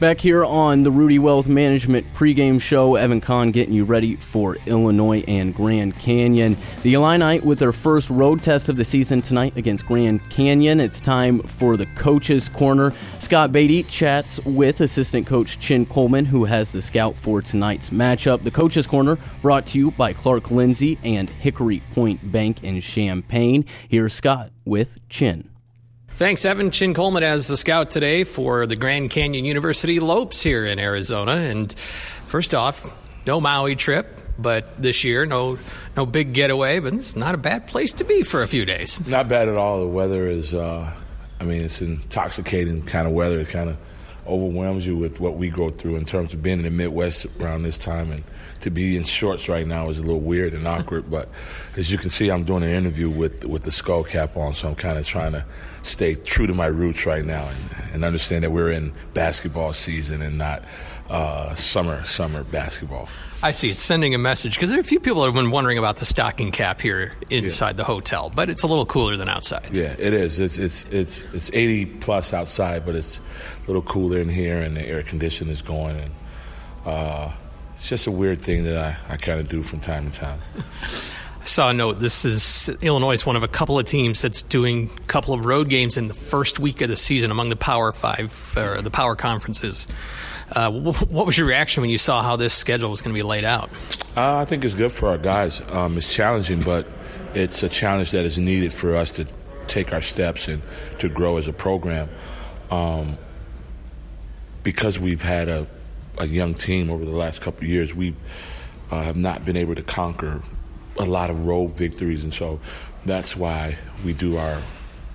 Back 0.00 0.18
here 0.18 0.46
on 0.46 0.82
the 0.82 0.90
Rudy 0.90 1.18
Wealth 1.18 1.46
Management 1.46 2.10
pregame 2.14 2.58
show, 2.58 2.94
Evan 2.94 3.20
Kahn 3.20 3.50
getting 3.50 3.74
you 3.74 3.84
ready 3.84 4.16
for 4.16 4.56
Illinois 4.64 5.22
and 5.28 5.54
Grand 5.54 5.94
Canyon. 5.98 6.56
The 6.82 6.94
Illini 6.94 7.40
with 7.40 7.58
their 7.58 7.70
first 7.70 8.08
road 8.08 8.40
test 8.40 8.70
of 8.70 8.78
the 8.78 8.84
season 8.86 9.20
tonight 9.20 9.58
against 9.58 9.84
Grand 9.84 10.26
Canyon. 10.30 10.80
It's 10.80 11.00
time 11.00 11.40
for 11.40 11.76
the 11.76 11.84
coach's 11.84 12.48
corner. 12.48 12.94
Scott 13.18 13.52
Beatty 13.52 13.82
chats 13.82 14.40
with 14.46 14.80
assistant 14.80 15.26
coach 15.26 15.60
Chin 15.60 15.84
Coleman, 15.84 16.24
who 16.24 16.46
has 16.46 16.72
the 16.72 16.80
scout 16.80 17.14
for 17.14 17.42
tonight's 17.42 17.90
matchup. 17.90 18.40
The 18.40 18.50
coach's 18.50 18.86
corner 18.86 19.18
brought 19.42 19.66
to 19.66 19.78
you 19.78 19.90
by 19.90 20.14
Clark 20.14 20.50
Lindsey 20.50 20.98
and 21.04 21.28
Hickory 21.28 21.82
Point 21.92 22.32
Bank 22.32 22.64
in 22.64 22.80
Champaign. 22.80 23.66
Here's 23.86 24.14
Scott 24.14 24.50
with 24.64 24.96
Chin. 25.10 25.49
Thanks, 26.12 26.44
Evan. 26.44 26.70
Chin 26.70 26.92
Coleman 26.92 27.22
as 27.22 27.48
the 27.48 27.56
scout 27.56 27.90
today 27.90 28.24
for 28.24 28.66
the 28.66 28.76
Grand 28.76 29.10
Canyon 29.10 29.46
University 29.46 30.00
Lopes 30.00 30.42
here 30.42 30.66
in 30.66 30.78
Arizona. 30.78 31.32
And 31.32 31.72
first 31.72 32.54
off, 32.54 32.92
no 33.26 33.40
Maui 33.40 33.74
trip, 33.74 34.20
but 34.38 34.80
this 34.80 35.02
year, 35.02 35.24
no 35.24 35.58
no 35.96 36.04
big 36.04 36.34
getaway, 36.34 36.78
but 36.78 36.92
it's 36.92 37.16
not 37.16 37.34
a 37.34 37.38
bad 37.38 37.66
place 37.66 37.94
to 37.94 38.04
be 38.04 38.22
for 38.22 38.42
a 38.42 38.46
few 38.48 38.66
days. 38.66 39.04
Not 39.06 39.28
bad 39.28 39.48
at 39.48 39.56
all. 39.56 39.80
The 39.80 39.86
weather 39.86 40.26
is, 40.28 40.52
uh, 40.52 40.92
I 41.40 41.44
mean, 41.44 41.62
it's 41.62 41.80
intoxicating 41.80 42.82
kind 42.82 43.06
of 43.06 43.14
weather. 43.14 43.38
It 43.40 43.48
kind 43.48 43.70
of 43.70 43.78
overwhelms 44.30 44.86
you 44.86 44.96
with 44.96 45.20
what 45.20 45.36
we 45.36 45.50
go 45.50 45.68
through 45.68 45.96
in 45.96 46.04
terms 46.04 46.32
of 46.32 46.42
being 46.42 46.58
in 46.58 46.64
the 46.64 46.70
Midwest 46.70 47.26
around 47.40 47.64
this 47.64 47.76
time. 47.76 48.10
And 48.10 48.24
to 48.60 48.70
be 48.70 48.96
in 48.96 49.04
shorts 49.04 49.48
right 49.48 49.66
now 49.66 49.88
is 49.90 49.98
a 49.98 50.02
little 50.02 50.20
weird 50.20 50.54
and 50.54 50.66
awkward. 50.66 51.10
but 51.10 51.28
as 51.76 51.90
you 51.90 51.98
can 51.98 52.10
see, 52.10 52.30
I'm 52.30 52.44
doing 52.44 52.62
an 52.62 52.70
interview 52.70 53.10
with 53.10 53.44
with 53.44 53.62
the 53.62 53.72
skull 53.72 54.04
cap 54.04 54.36
on, 54.36 54.54
so 54.54 54.68
I'm 54.68 54.74
kind 54.74 54.98
of 54.98 55.06
trying 55.06 55.32
to 55.32 55.44
stay 55.82 56.14
true 56.14 56.46
to 56.46 56.54
my 56.54 56.66
roots 56.66 57.06
right 57.06 57.24
now 57.24 57.48
and, 57.48 57.94
and 57.94 58.04
understand 58.04 58.44
that 58.44 58.52
we're 58.52 58.70
in 58.70 58.92
basketball 59.14 59.72
season 59.72 60.22
and 60.22 60.38
not 60.38 60.64
uh, 61.10 61.54
summer 61.54 62.04
summer 62.04 62.44
basketball. 62.44 63.08
I 63.42 63.52
see. 63.52 63.70
It's 63.70 63.82
sending 63.82 64.14
a 64.14 64.18
message 64.18 64.54
because 64.54 64.70
there 64.70 64.78
are 64.78 64.82
a 64.82 64.84
few 64.84 65.00
people 65.00 65.24
have 65.24 65.34
been 65.34 65.50
wondering 65.50 65.78
about 65.78 65.96
the 65.96 66.04
stocking 66.04 66.52
cap 66.52 66.80
here 66.80 67.12
inside 67.30 67.70
yeah. 67.70 67.72
the 67.72 67.84
hotel, 67.84 68.30
but 68.30 68.50
it's 68.50 68.62
a 68.62 68.66
little 68.66 68.86
cooler 68.86 69.16
than 69.16 69.28
outside. 69.28 69.70
Yeah, 69.72 69.94
it 69.98 70.14
is. 70.14 70.38
It's 70.38 70.58
it's 70.58 70.84
it's 70.84 71.22
it's 71.32 71.50
80 71.52 71.86
plus 71.86 72.32
outside, 72.32 72.84
but 72.84 72.94
it's 72.94 73.18
a 73.18 73.66
little 73.66 73.82
cooler 73.82 74.18
in 74.18 74.28
here, 74.28 74.60
and 74.60 74.76
the 74.76 74.86
air 74.86 75.02
conditioning 75.02 75.52
is 75.52 75.62
going, 75.62 75.96
and 75.96 76.12
uh, 76.84 77.32
it's 77.74 77.88
just 77.88 78.06
a 78.06 78.10
weird 78.10 78.42
thing 78.42 78.64
that 78.64 78.76
I, 78.76 79.14
I 79.14 79.16
kind 79.16 79.40
of 79.40 79.48
do 79.48 79.62
from 79.62 79.80
time 79.80 80.10
to 80.10 80.16
time. 80.16 80.40
I 81.40 81.46
saw 81.46 81.70
a 81.70 81.72
note. 81.72 81.94
This 81.94 82.26
is 82.26 82.68
Illinois 82.82 83.12
is 83.12 83.24
one 83.24 83.36
of 83.36 83.42
a 83.42 83.48
couple 83.48 83.78
of 83.78 83.86
teams 83.86 84.20
that's 84.20 84.42
doing 84.42 84.90
a 84.98 85.00
couple 85.06 85.32
of 85.32 85.46
road 85.46 85.70
games 85.70 85.96
in 85.96 86.08
the 86.08 86.14
first 86.14 86.58
week 86.58 86.82
of 86.82 86.90
the 86.90 86.96
season 86.96 87.30
among 87.30 87.48
the 87.48 87.56
Power 87.56 87.92
Five 87.92 88.54
or 88.58 88.82
the 88.82 88.90
Power 88.90 89.16
conferences. 89.16 89.88
Uh, 90.52 90.70
what 90.70 91.26
was 91.26 91.38
your 91.38 91.46
reaction 91.46 91.80
when 91.80 91.90
you 91.90 91.98
saw 91.98 92.22
how 92.22 92.36
this 92.36 92.54
schedule 92.54 92.90
was 92.90 93.00
going 93.02 93.14
to 93.14 93.18
be 93.18 93.22
laid 93.22 93.44
out? 93.44 93.70
Uh, 94.16 94.36
I 94.36 94.44
think 94.44 94.64
it's 94.64 94.74
good 94.74 94.92
for 94.92 95.08
our 95.08 95.18
guys. 95.18 95.62
Um, 95.68 95.96
it's 95.96 96.12
challenging, 96.12 96.62
but 96.62 96.86
it's 97.34 97.62
a 97.62 97.68
challenge 97.68 98.10
that 98.10 98.24
is 98.24 98.38
needed 98.38 98.72
for 98.72 98.96
us 98.96 99.12
to 99.12 99.26
take 99.68 99.92
our 99.92 100.00
steps 100.00 100.48
and 100.48 100.62
to 100.98 101.08
grow 101.08 101.36
as 101.36 101.46
a 101.46 101.52
program. 101.52 102.08
Um, 102.70 103.16
because 104.62 104.98
we've 104.98 105.22
had 105.22 105.48
a, 105.48 105.66
a 106.18 106.26
young 106.26 106.54
team 106.54 106.90
over 106.90 107.04
the 107.04 107.10
last 107.12 107.40
couple 107.40 107.64
of 107.64 107.68
years, 107.68 107.94
we 107.94 108.14
uh, 108.90 109.02
have 109.02 109.16
not 109.16 109.44
been 109.44 109.56
able 109.56 109.74
to 109.74 109.82
conquer 109.82 110.42
a 110.98 111.04
lot 111.04 111.30
of 111.30 111.46
road 111.46 111.76
victories, 111.76 112.24
and 112.24 112.34
so 112.34 112.60
that's 113.06 113.36
why 113.36 113.76
we 114.04 114.12
do 114.12 114.36
our 114.36 114.60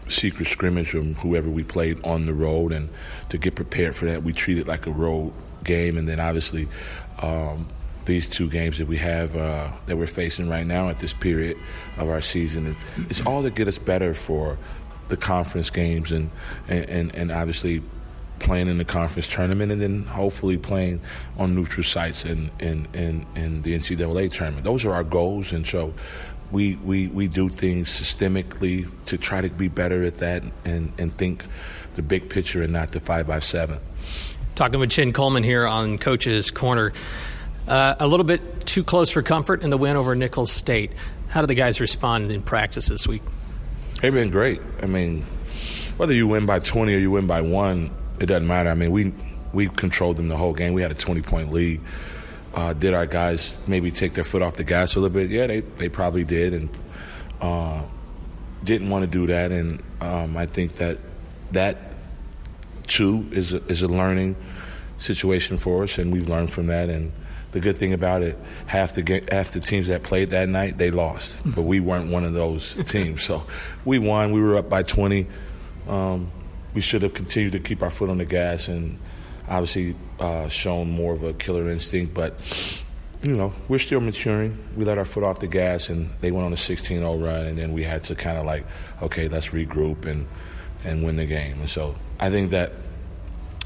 secret 0.08 0.48
scrimmage 0.48 0.90
from 0.90 1.16
whoever 1.16 1.50
we 1.50 1.64
played 1.64 2.04
on 2.04 2.26
the 2.26 2.34
road, 2.34 2.72
and 2.72 2.90
to 3.30 3.38
get 3.38 3.56
prepared 3.56 3.96
for 3.96 4.06
that, 4.06 4.24
we 4.24 4.34
treat 4.34 4.58
it 4.58 4.68
like 4.68 4.86
a 4.86 4.92
road 4.92 5.34
game, 5.64 5.98
and 5.98 6.08
then 6.08 6.20
obviously. 6.20 6.68
Um, 7.20 7.68
these 8.06 8.30
two 8.30 8.48
games 8.48 8.78
that 8.78 8.88
we 8.88 8.98
have 8.98 9.36
uh, 9.36 9.72
that 9.88 9.98
we're 9.98 10.06
facing 10.06 10.48
right 10.48 10.68
now 10.68 10.90
at 10.90 11.00
this 11.00 11.12
period 11.12 11.58
of 11.98 12.08
our 12.08 12.22
season, 12.22 12.76
it's 13.10 13.26
all 13.26 13.42
to 13.42 13.50
get 13.50 13.68
us 13.68 13.80
better 13.80 14.14
for 14.14 14.60
the 15.10 15.18
conference 15.18 15.72
games 15.72 16.12
and 16.12 16.30
and, 16.68 17.16
and 17.16 17.32
obviously 17.32 17.82
playing 18.40 18.68
in 18.68 18.78
the 18.78 18.86
conference 18.86 19.28
tournament 19.28 19.72
and 19.72 19.82
then 19.82 20.04
hopefully 20.04 20.58
playing 20.58 21.02
on 21.38 21.56
neutral 21.56 21.84
sites 21.84 22.26
in, 22.26 22.52
in, 22.60 22.88
in, 22.94 23.26
in 23.36 23.62
the 23.62 23.76
NCAA 23.76 24.32
tournament. 24.32 24.64
Those 24.64 24.86
are 24.86 24.94
our 24.94 25.04
goals, 25.04 25.54
and 25.54 25.66
so 25.66 25.94
we, 26.52 26.76
we, 26.78 27.08
we 27.08 27.28
do 27.28 27.50
things 27.50 27.90
systemically 27.90 28.90
to 29.06 29.18
try 29.18 29.42
to 29.42 29.50
be 29.50 29.68
better 29.68 30.04
at 30.04 30.16
that 30.16 30.44
and, 30.64 30.92
and 30.98 31.14
think 31.14 31.44
the 31.96 32.02
big 32.02 32.30
picture 32.30 32.62
and 32.62 32.74
not 32.74 32.92
the 32.92 33.00
five 33.00 33.28
by 33.28 33.40
seven. 33.40 33.80
Talking 34.56 34.80
with 34.80 34.92
Chin 34.92 35.12
Coleman 35.12 35.44
here 35.44 35.68
on 35.68 35.98
Coach's 35.98 36.52
Corner. 36.52 36.94
Uh, 37.68 37.96
a 38.00 38.08
little 38.08 38.24
bit 38.24 38.66
too 38.66 38.84
close 38.84 39.10
for 39.10 39.22
comfort 39.22 39.64
in 39.64 39.70
the 39.70 39.78
win 39.78 39.96
over 39.96 40.16
Nicholls 40.16 40.52
State. 40.52 40.92
How 41.30 41.42
did 41.42 41.48
the 41.48 41.56
guys 41.56 41.82
respond 41.82 42.32
in 42.32 42.42
practice 42.42 42.88
this 42.88 43.08
week? 43.08 43.24
They've 44.02 44.14
been 44.14 44.30
great. 44.30 44.62
I 44.82 44.86
mean, 44.86 45.24
whether 45.98 46.14
you 46.14 46.28
win 46.28 46.46
by 46.46 46.60
20 46.60 46.94
or 46.94 46.98
you 47.00 47.12
win 47.12 47.28
by 47.28 47.42
one, 47.42 47.92
it 48.20 48.28
doesn't 48.28 48.48
matter. 48.48 48.70
I 48.70 48.76
mean, 48.76 48.92
we 48.92 49.14
we 49.52 49.70
controlled 49.70 50.18
them 50.18 50.28
the 50.28 50.38
whole 50.38 50.54
game. 50.54 50.74
We 50.74 50.82
had 50.82 50.92
a 50.92 50.96
20 50.96 51.22
point 51.22 51.52
lead. 51.52 51.82
Uh, 52.56 52.72
did 52.72 52.94
our 52.94 53.06
guys 53.06 53.58
maybe 53.68 53.92
take 53.92 54.14
their 54.14 54.24
foot 54.24 54.42
off 54.42 54.56
the 54.56 54.64
gas 54.64 54.96
a 54.96 55.00
little 55.00 55.14
bit? 55.14 55.30
Yeah, 55.30 55.46
they, 55.46 55.60
they 55.60 55.90
probably 55.90 56.24
did, 56.24 56.54
and 56.54 56.70
uh, 57.42 57.82
didn't 58.64 58.90
want 58.90 59.04
to 59.04 59.12
do 59.12 59.28
that. 59.28 59.52
And 59.52 59.84
um, 60.00 60.38
I 60.38 60.46
think 60.46 60.74
that 60.74 60.98
that 61.52 61.78
too 62.88 63.28
is 63.32 63.52
a, 63.52 63.64
is 63.66 63.82
a 63.82 63.90
learning 63.90 64.38
situation 64.98 65.58
for 65.58 65.84
us, 65.84 65.98
and 65.98 66.14
we've 66.14 66.30
learned 66.30 66.50
from 66.50 66.68
that. 66.68 66.90
And 66.90 67.12
the 67.52 67.60
good 67.60 67.78
thing 67.78 67.92
about 67.92 68.22
it, 68.22 68.38
half 68.68 68.94
the 68.94 69.26
half 69.30 69.52
the 69.52 69.60
teams 69.60 69.88
that 69.88 70.04
played 70.04 70.30
that 70.30 70.48
night 70.48 70.78
they 70.78 70.92
lost, 70.92 71.42
but 71.46 71.64
we 71.64 71.82
weren't 71.82 72.10
one 72.10 72.24
of 72.24 72.34
those 72.34 72.76
teams. 72.86 73.24
So 73.24 73.46
we 73.84 74.00
won. 74.00 74.32
We 74.32 74.42
were 74.42 74.56
up 74.56 74.70
by 74.70 74.84
20. 74.84 75.28
Um, 75.90 76.32
we 76.74 76.82
should 76.82 77.02
have 77.02 77.14
continued 77.14 77.52
to 77.54 77.60
keep 77.60 77.82
our 77.84 77.90
foot 77.92 78.10
on 78.10 78.18
the 78.18 78.26
gas 78.26 78.68
and 78.68 78.98
obviously 79.50 79.96
uh, 80.20 80.48
shown 80.48 80.90
more 80.90 81.14
of 81.14 81.24
a 81.24 81.34
killer 81.34 81.70
instinct. 81.70 82.14
But 82.14 82.84
you 83.24 83.36
know, 83.36 83.54
we're 83.68 83.80
still 83.80 84.02
maturing. 84.02 84.58
We 84.76 84.86
let 84.86 84.98
our 84.98 85.06
foot 85.06 85.24
off 85.24 85.40
the 85.40 85.48
gas, 85.48 85.90
and 85.90 86.10
they 86.22 86.32
went 86.32 86.46
on 86.46 86.54
a 86.54 86.58
16-0 86.58 87.24
run, 87.24 87.46
and 87.46 87.58
then 87.58 87.74
we 87.74 87.84
had 87.84 88.04
to 88.06 88.16
kind 88.16 88.38
of 88.38 88.46
like, 88.46 88.66
okay, 89.02 89.28
let's 89.28 89.50
regroup 89.50 90.06
and 90.06 90.28
and 90.84 91.04
win 91.04 91.16
the 91.16 91.26
game. 91.26 91.60
And 91.60 91.70
so 91.70 91.96
I 92.20 92.30
think 92.30 92.52
that 92.52 92.74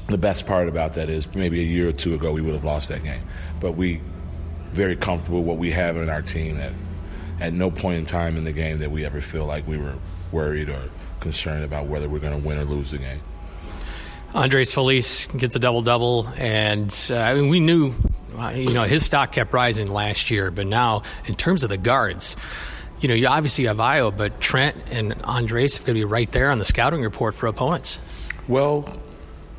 the 0.08 0.18
best 0.18 0.46
part 0.46 0.68
about 0.68 0.94
that 0.94 1.08
is 1.08 1.32
maybe 1.34 1.60
a 1.60 1.64
year 1.64 1.88
or 1.88 1.92
two 1.92 2.14
ago 2.14 2.32
we 2.32 2.40
would 2.40 2.54
have 2.54 2.64
lost 2.64 2.88
that 2.88 3.02
game, 3.04 3.22
but 3.60 3.72
we 3.72 4.00
very 4.72 4.96
comfortable 4.96 5.42
what 5.42 5.58
we 5.58 5.70
have 5.70 5.96
in 5.96 6.08
our 6.08 6.22
team 6.22 6.56
that 6.56 6.72
at 7.40 7.52
no 7.52 7.70
point 7.70 7.98
in 7.98 8.06
time 8.06 8.36
in 8.36 8.44
the 8.44 8.52
game 8.52 8.78
that 8.78 8.90
we 8.90 9.04
ever 9.04 9.20
feel 9.20 9.44
like 9.44 9.66
we 9.66 9.76
were 9.76 9.94
worried 10.30 10.68
or 10.68 10.80
concerned 11.20 11.64
about 11.64 11.86
whether 11.86 12.08
we're 12.08 12.20
going 12.20 12.40
to 12.40 12.46
win 12.46 12.58
or 12.58 12.64
lose 12.64 12.90
the 12.90 12.98
game. 12.98 13.20
Andres 14.34 14.72
Feliz 14.72 15.26
gets 15.36 15.56
a 15.56 15.58
double 15.58 15.82
double, 15.82 16.28
and 16.36 16.94
uh, 17.10 17.16
I 17.16 17.34
mean 17.34 17.48
we 17.48 17.60
knew, 17.60 17.94
you 18.54 18.72
know, 18.72 18.84
his 18.84 19.04
stock 19.04 19.32
kept 19.32 19.52
rising 19.52 19.90
last 19.90 20.30
year, 20.30 20.50
but 20.50 20.66
now 20.66 21.02
in 21.26 21.34
terms 21.34 21.64
of 21.64 21.70
the 21.70 21.76
guards, 21.76 22.36
you 23.00 23.08
know, 23.08 23.14
you 23.14 23.26
obviously 23.26 23.64
have 23.64 23.78
Ayo, 23.78 24.16
but 24.16 24.40
Trent 24.40 24.76
and 24.90 25.14
Andres 25.24 25.78
are 25.78 25.84
going 25.84 25.94
to 25.94 26.00
be 26.00 26.04
right 26.04 26.30
there 26.30 26.50
on 26.50 26.58
the 26.58 26.64
scouting 26.64 27.02
report 27.02 27.34
for 27.34 27.46
opponents. 27.46 27.98
Well, 28.46 28.88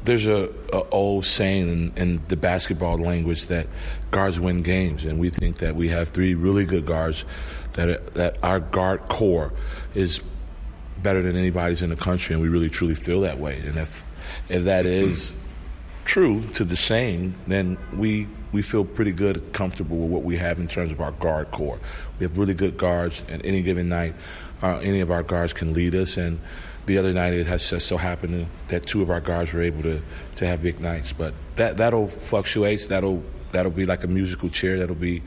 there's 0.03 0.27
a, 0.27 0.49
a 0.71 0.83
old 0.89 1.25
saying 1.25 1.67
in, 1.67 1.93
in, 1.95 2.23
the 2.27 2.37
basketball 2.37 2.97
language 2.97 3.47
that 3.47 3.67
guards 4.09 4.39
win 4.39 4.61
games, 4.61 5.05
and 5.05 5.19
we 5.19 5.29
think 5.29 5.57
that 5.57 5.75
we 5.75 5.89
have 5.89 6.09
three 6.09 6.33
really 6.33 6.65
good 6.65 6.85
guards. 6.85 7.25
That 7.73 8.15
that 8.15 8.37
our 8.43 8.59
guard 8.59 9.01
core 9.07 9.53
is 9.95 10.21
better 11.01 11.21
than 11.21 11.35
anybody's 11.35 11.81
in 11.81 11.89
the 11.89 11.95
country, 11.95 12.33
and 12.33 12.41
we 12.41 12.49
really 12.49 12.69
truly 12.69 12.95
feel 12.95 13.21
that 13.21 13.39
way. 13.39 13.59
And 13.59 13.77
if 13.77 14.03
if 14.49 14.63
that 14.63 14.85
is 14.85 15.35
true 16.05 16.41
to 16.41 16.63
the 16.63 16.75
saying, 16.75 17.35
then 17.47 17.77
we 17.93 18.27
we 18.51 18.61
feel 18.61 18.83
pretty 18.83 19.13
good, 19.13 19.53
comfortable 19.53 19.97
with 19.97 20.11
what 20.11 20.23
we 20.23 20.35
have 20.37 20.59
in 20.59 20.67
terms 20.67 20.91
of 20.91 20.99
our 20.99 21.13
guard 21.13 21.51
core. 21.51 21.79
We 22.19 22.25
have 22.25 22.37
really 22.37 22.53
good 22.53 22.77
guards, 22.77 23.23
and 23.29 23.45
any 23.45 23.61
given 23.61 23.87
night, 23.87 24.13
uh, 24.61 24.77
any 24.79 24.99
of 24.99 25.09
our 25.09 25.23
guards 25.23 25.53
can 25.53 25.73
lead 25.73 25.95
us. 25.95 26.17
And 26.17 26.39
the 26.85 26.97
other 26.97 27.13
night, 27.13 27.33
it 27.33 27.47
has 27.47 27.69
just 27.69 27.87
so 27.87 27.95
happened 27.95 28.47
that 28.67 28.85
two 28.85 29.01
of 29.01 29.09
our 29.09 29.21
guards 29.21 29.53
were 29.53 29.61
able 29.61 29.83
to 29.83 30.01
to 30.37 30.47
have 30.47 30.61
big 30.61 30.81
nights. 30.81 31.13
But 31.13 31.33
that 31.55 31.77
that'll 31.77 32.07
fluctuate. 32.07 32.87
That'll 32.89 33.23
that'll 33.51 33.71
be 33.71 33.85
like 33.85 34.03
a 34.03 34.07
musical 34.07 34.49
chair. 34.49 34.79
That'll 34.79 34.95
be 34.95 35.21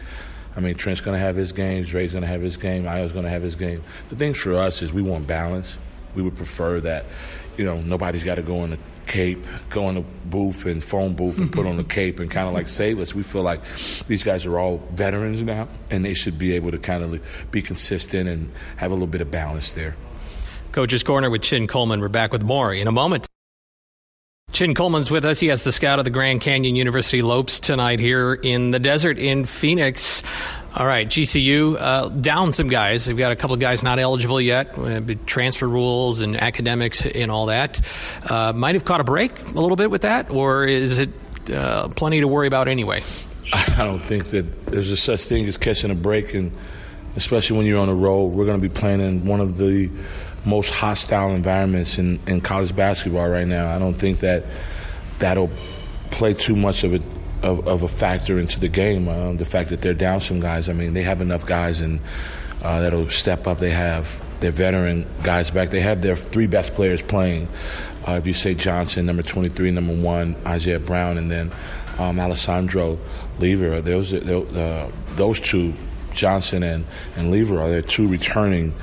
I 0.57 0.61
mean, 0.61 0.76
Trent's 0.76 1.00
going 1.00 1.16
to 1.16 1.20
have 1.20 1.35
his 1.37 1.52
game, 1.52 1.85
Dre's 1.85 2.12
going 2.12 2.22
to 2.22 2.28
have 2.28 2.40
his 2.40 2.57
game, 2.57 2.85
Ayo's 2.85 3.12
going 3.12 3.24
to 3.24 3.30
have 3.30 3.42
his 3.42 3.57
game. 3.57 3.83
The 4.11 4.16
thing 4.16 4.35
for 4.35 4.54
us 4.54 4.83
is 4.83 4.92
we 4.92 5.02
want 5.02 5.26
balance. 5.26 5.78
We 6.14 6.22
would 6.22 6.37
prefer 6.37 6.78
that, 6.80 7.07
you 7.57 7.64
know, 7.64 7.81
nobody's 7.81 8.25
got 8.25 8.37
to 8.37 8.43
go 8.43 8.64
in 8.64 8.71
the 8.71 8.79
cape, 9.07 9.47
go 9.71 9.88
in 9.88 9.97
the 9.97 10.05
booth 10.27 10.67
and 10.67 10.83
phone 10.83 11.14
booth 11.14 11.38
and 11.38 11.53
put 11.53 11.67
on 11.67 11.77
the 11.77 11.85
cape 11.99 12.19
and 12.21 12.31
kind 12.31 12.49
of 12.49 12.55
like 12.55 12.69
save 12.69 12.99
us. 12.99 13.14
We 13.14 13.23
feel 13.23 13.43
like 13.43 13.61
these 14.07 14.23
guys 14.23 14.47
are 14.47 14.59
all 14.59 14.79
veterans 14.93 15.43
now, 15.43 15.69
and 15.90 16.05
they 16.05 16.14
should 16.14 16.38
be 16.38 16.53
able 16.53 16.71
to 16.71 16.79
kind 16.79 17.03
of 17.03 17.51
be 17.51 17.62
consistent 17.62 18.29
and 18.29 18.51
have 18.77 18.90
a 18.90 18.95
little 18.95 19.07
bit 19.07 19.21
of 19.21 19.31
balance 19.31 19.73
there. 19.73 19.97
Coach's 20.73 21.03
Corner 21.03 21.31
with 21.31 21.43
Chin 21.43 21.67
Coleman. 21.67 22.01
We're 22.01 22.09
back 22.09 22.33
with 22.33 22.43
more 22.43 22.75
in 22.75 22.88
a 22.88 22.93
moment. 22.93 23.29
Chin 24.53 24.75
Coleman's 24.75 25.11
with 25.11 25.25
us. 25.25 25.40
He 25.40 25.49
has 25.49 25.64
the 25.64 25.73
scout 25.73 25.99
of 25.99 26.05
the 26.05 26.11
Grand 26.11 26.40
Canyon 26.40 26.77
University 26.77 27.23
Lopes 27.23 27.59
tonight 27.59 27.99
here 27.99 28.35
in 28.35 28.71
the 28.71 28.79
desert 28.79 29.19
in 29.19 29.45
Phoenix. 29.47 30.23
All 30.76 30.87
right, 30.87 31.06
GCU 31.06 31.76
uh, 31.78 32.08
down 32.08 32.50
some 32.50 32.66
guys. 32.66 33.04
They've 33.04 33.16
got 33.16 33.30
a 33.30 33.37
couple 33.37 33.54
of 33.54 33.60
guys 33.60 33.84
not 33.84 34.00
eligible 34.00 34.40
yet, 34.40 34.76
uh, 34.76 35.00
transfer 35.24 35.68
rules 35.68 36.20
and 36.20 36.37
academics 36.37 37.06
and 37.06 37.30
all 37.30 37.46
that. 37.46 37.80
Uh, 38.28 38.52
might 38.52 38.74
have 38.74 38.84
caught 38.84 39.00
a 39.00 39.04
break 39.04 39.38
a 39.40 39.52
little 39.52 39.76
bit 39.76 39.88
with 39.88 40.02
that, 40.02 40.30
or 40.30 40.66
is 40.66 40.98
it 40.98 41.10
uh, 41.52 41.87
plenty 41.90 42.20
to 42.20 42.26
worry 42.26 42.48
about 42.48 42.66
anyway? 42.66 43.02
I 43.52 43.84
don't 43.84 44.00
think 44.00 44.26
that 44.30 44.66
there's 44.66 44.90
a 44.90 44.96
such 44.96 45.26
thing 45.26 45.46
as 45.46 45.56
catching 45.56 45.92
a 45.92 45.94
break, 45.94 46.34
and 46.34 46.50
especially 47.14 47.56
when 47.56 47.66
you're 47.66 47.80
on 47.80 47.87
the 47.87 47.94
road. 47.94 48.32
We're 48.32 48.46
going 48.46 48.60
to 48.60 48.68
be 48.68 48.74
playing 48.74 49.00
in 49.00 49.24
one 49.26 49.38
of 49.38 49.56
the 49.56 49.88
most 50.44 50.70
hostile 50.70 51.30
environments 51.30 51.98
in, 51.98 52.18
in 52.26 52.40
college 52.40 52.74
basketball 52.74 53.28
right 53.28 53.46
now. 53.46 53.72
I 53.72 53.78
don't 53.78 53.94
think 53.94 54.18
that 54.18 54.44
that'll 55.20 55.50
play 56.10 56.34
too 56.34 56.56
much 56.56 56.82
of 56.82 56.94
a 56.94 57.00
of, 57.44 57.68
of 57.68 57.83
a 57.83 57.88
factor 57.88 58.38
into 58.38 58.59
the 58.59 58.68
game. 58.68 59.07
Um, 59.09 59.37
the 59.37 59.44
fact 59.44 59.68
that 59.70 59.80
they're 59.80 59.94
down 59.94 60.20
some 60.20 60.40
guys. 60.40 60.68
I 60.68 60.72
mean, 60.72 60.94
they 60.94 61.02
have 61.02 61.20
enough 61.20 61.44
guys 61.44 61.80
and 61.80 62.00
uh, 62.62 62.80
that'll 62.80 63.11
step 63.11 63.46
up. 63.46 63.59
They 63.59 63.70
have 63.70 64.20
their 64.40 64.50
veteran 64.50 65.07
guys 65.22 65.50
back. 65.50 65.68
They 65.70 65.80
have 65.80 66.00
their 66.00 66.16
three 66.16 66.46
best 66.46 66.74
players 66.74 67.02
playing. 67.02 67.48
Uh, 68.09 68.12
if 68.12 68.26
you 68.26 68.33
say 68.33 68.54
Johnson, 68.54 69.07
number 69.07 69.22
23, 69.22 69.70
number 69.70 69.94
one, 69.94 70.37
Isaiah 70.46 70.80
Brown, 70.80 71.18
and 71.18 71.30
then 71.30 71.52
um, 71.98 72.18
Alessandro 72.18 72.98
Lever, 73.38 73.80
those 73.80 74.12
uh, 74.12 74.90
those 75.11 75.40
two, 75.40 75.74
Johnson 76.12 76.62
and 76.62 76.85
and 77.16 77.30
Lever, 77.30 77.61
are 77.61 77.70
their 77.70 77.83
two 77.83 78.09
returning 78.09 78.74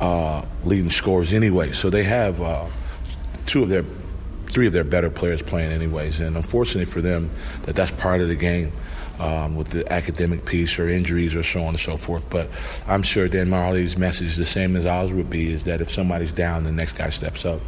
uh, 0.00 0.44
leading 0.64 0.90
scorers 0.90 1.32
anyway. 1.32 1.72
So 1.72 1.90
they 1.90 2.04
have 2.04 2.40
uh, 2.40 2.66
two 3.46 3.62
of 3.62 3.68
their 3.68 3.84
three 4.50 4.66
of 4.66 4.72
their 4.72 4.84
better 4.84 5.10
players 5.10 5.42
playing 5.42 5.72
anyways. 5.72 6.20
And 6.20 6.36
unfortunately 6.36 6.90
for 6.90 7.00
them, 7.00 7.30
that 7.62 7.74
that's 7.74 7.92
part 7.92 8.20
of 8.20 8.28
the 8.28 8.36
game. 8.36 8.72
Um, 9.18 9.54
with 9.54 9.68
the 9.68 9.92
academic 9.92 10.46
piece 10.46 10.78
or 10.78 10.88
injuries 10.88 11.34
or 11.34 11.42
so 11.42 11.60
on 11.60 11.68
and 11.68 11.78
so 11.78 11.98
forth. 11.98 12.30
But 12.30 12.48
I'm 12.86 13.02
sure 13.02 13.28
Dan 13.28 13.48
Majerle's 13.48 13.98
message 13.98 14.28
is 14.28 14.38
the 14.38 14.46
same 14.46 14.76
as 14.76 14.86
ours 14.86 15.12
would 15.12 15.28
be: 15.28 15.52
is 15.52 15.64
that 15.64 15.82
if 15.82 15.90
somebody's 15.90 16.32
down, 16.32 16.64
the 16.64 16.72
next 16.72 16.92
guy 16.92 17.10
steps 17.10 17.44
up. 17.44 17.60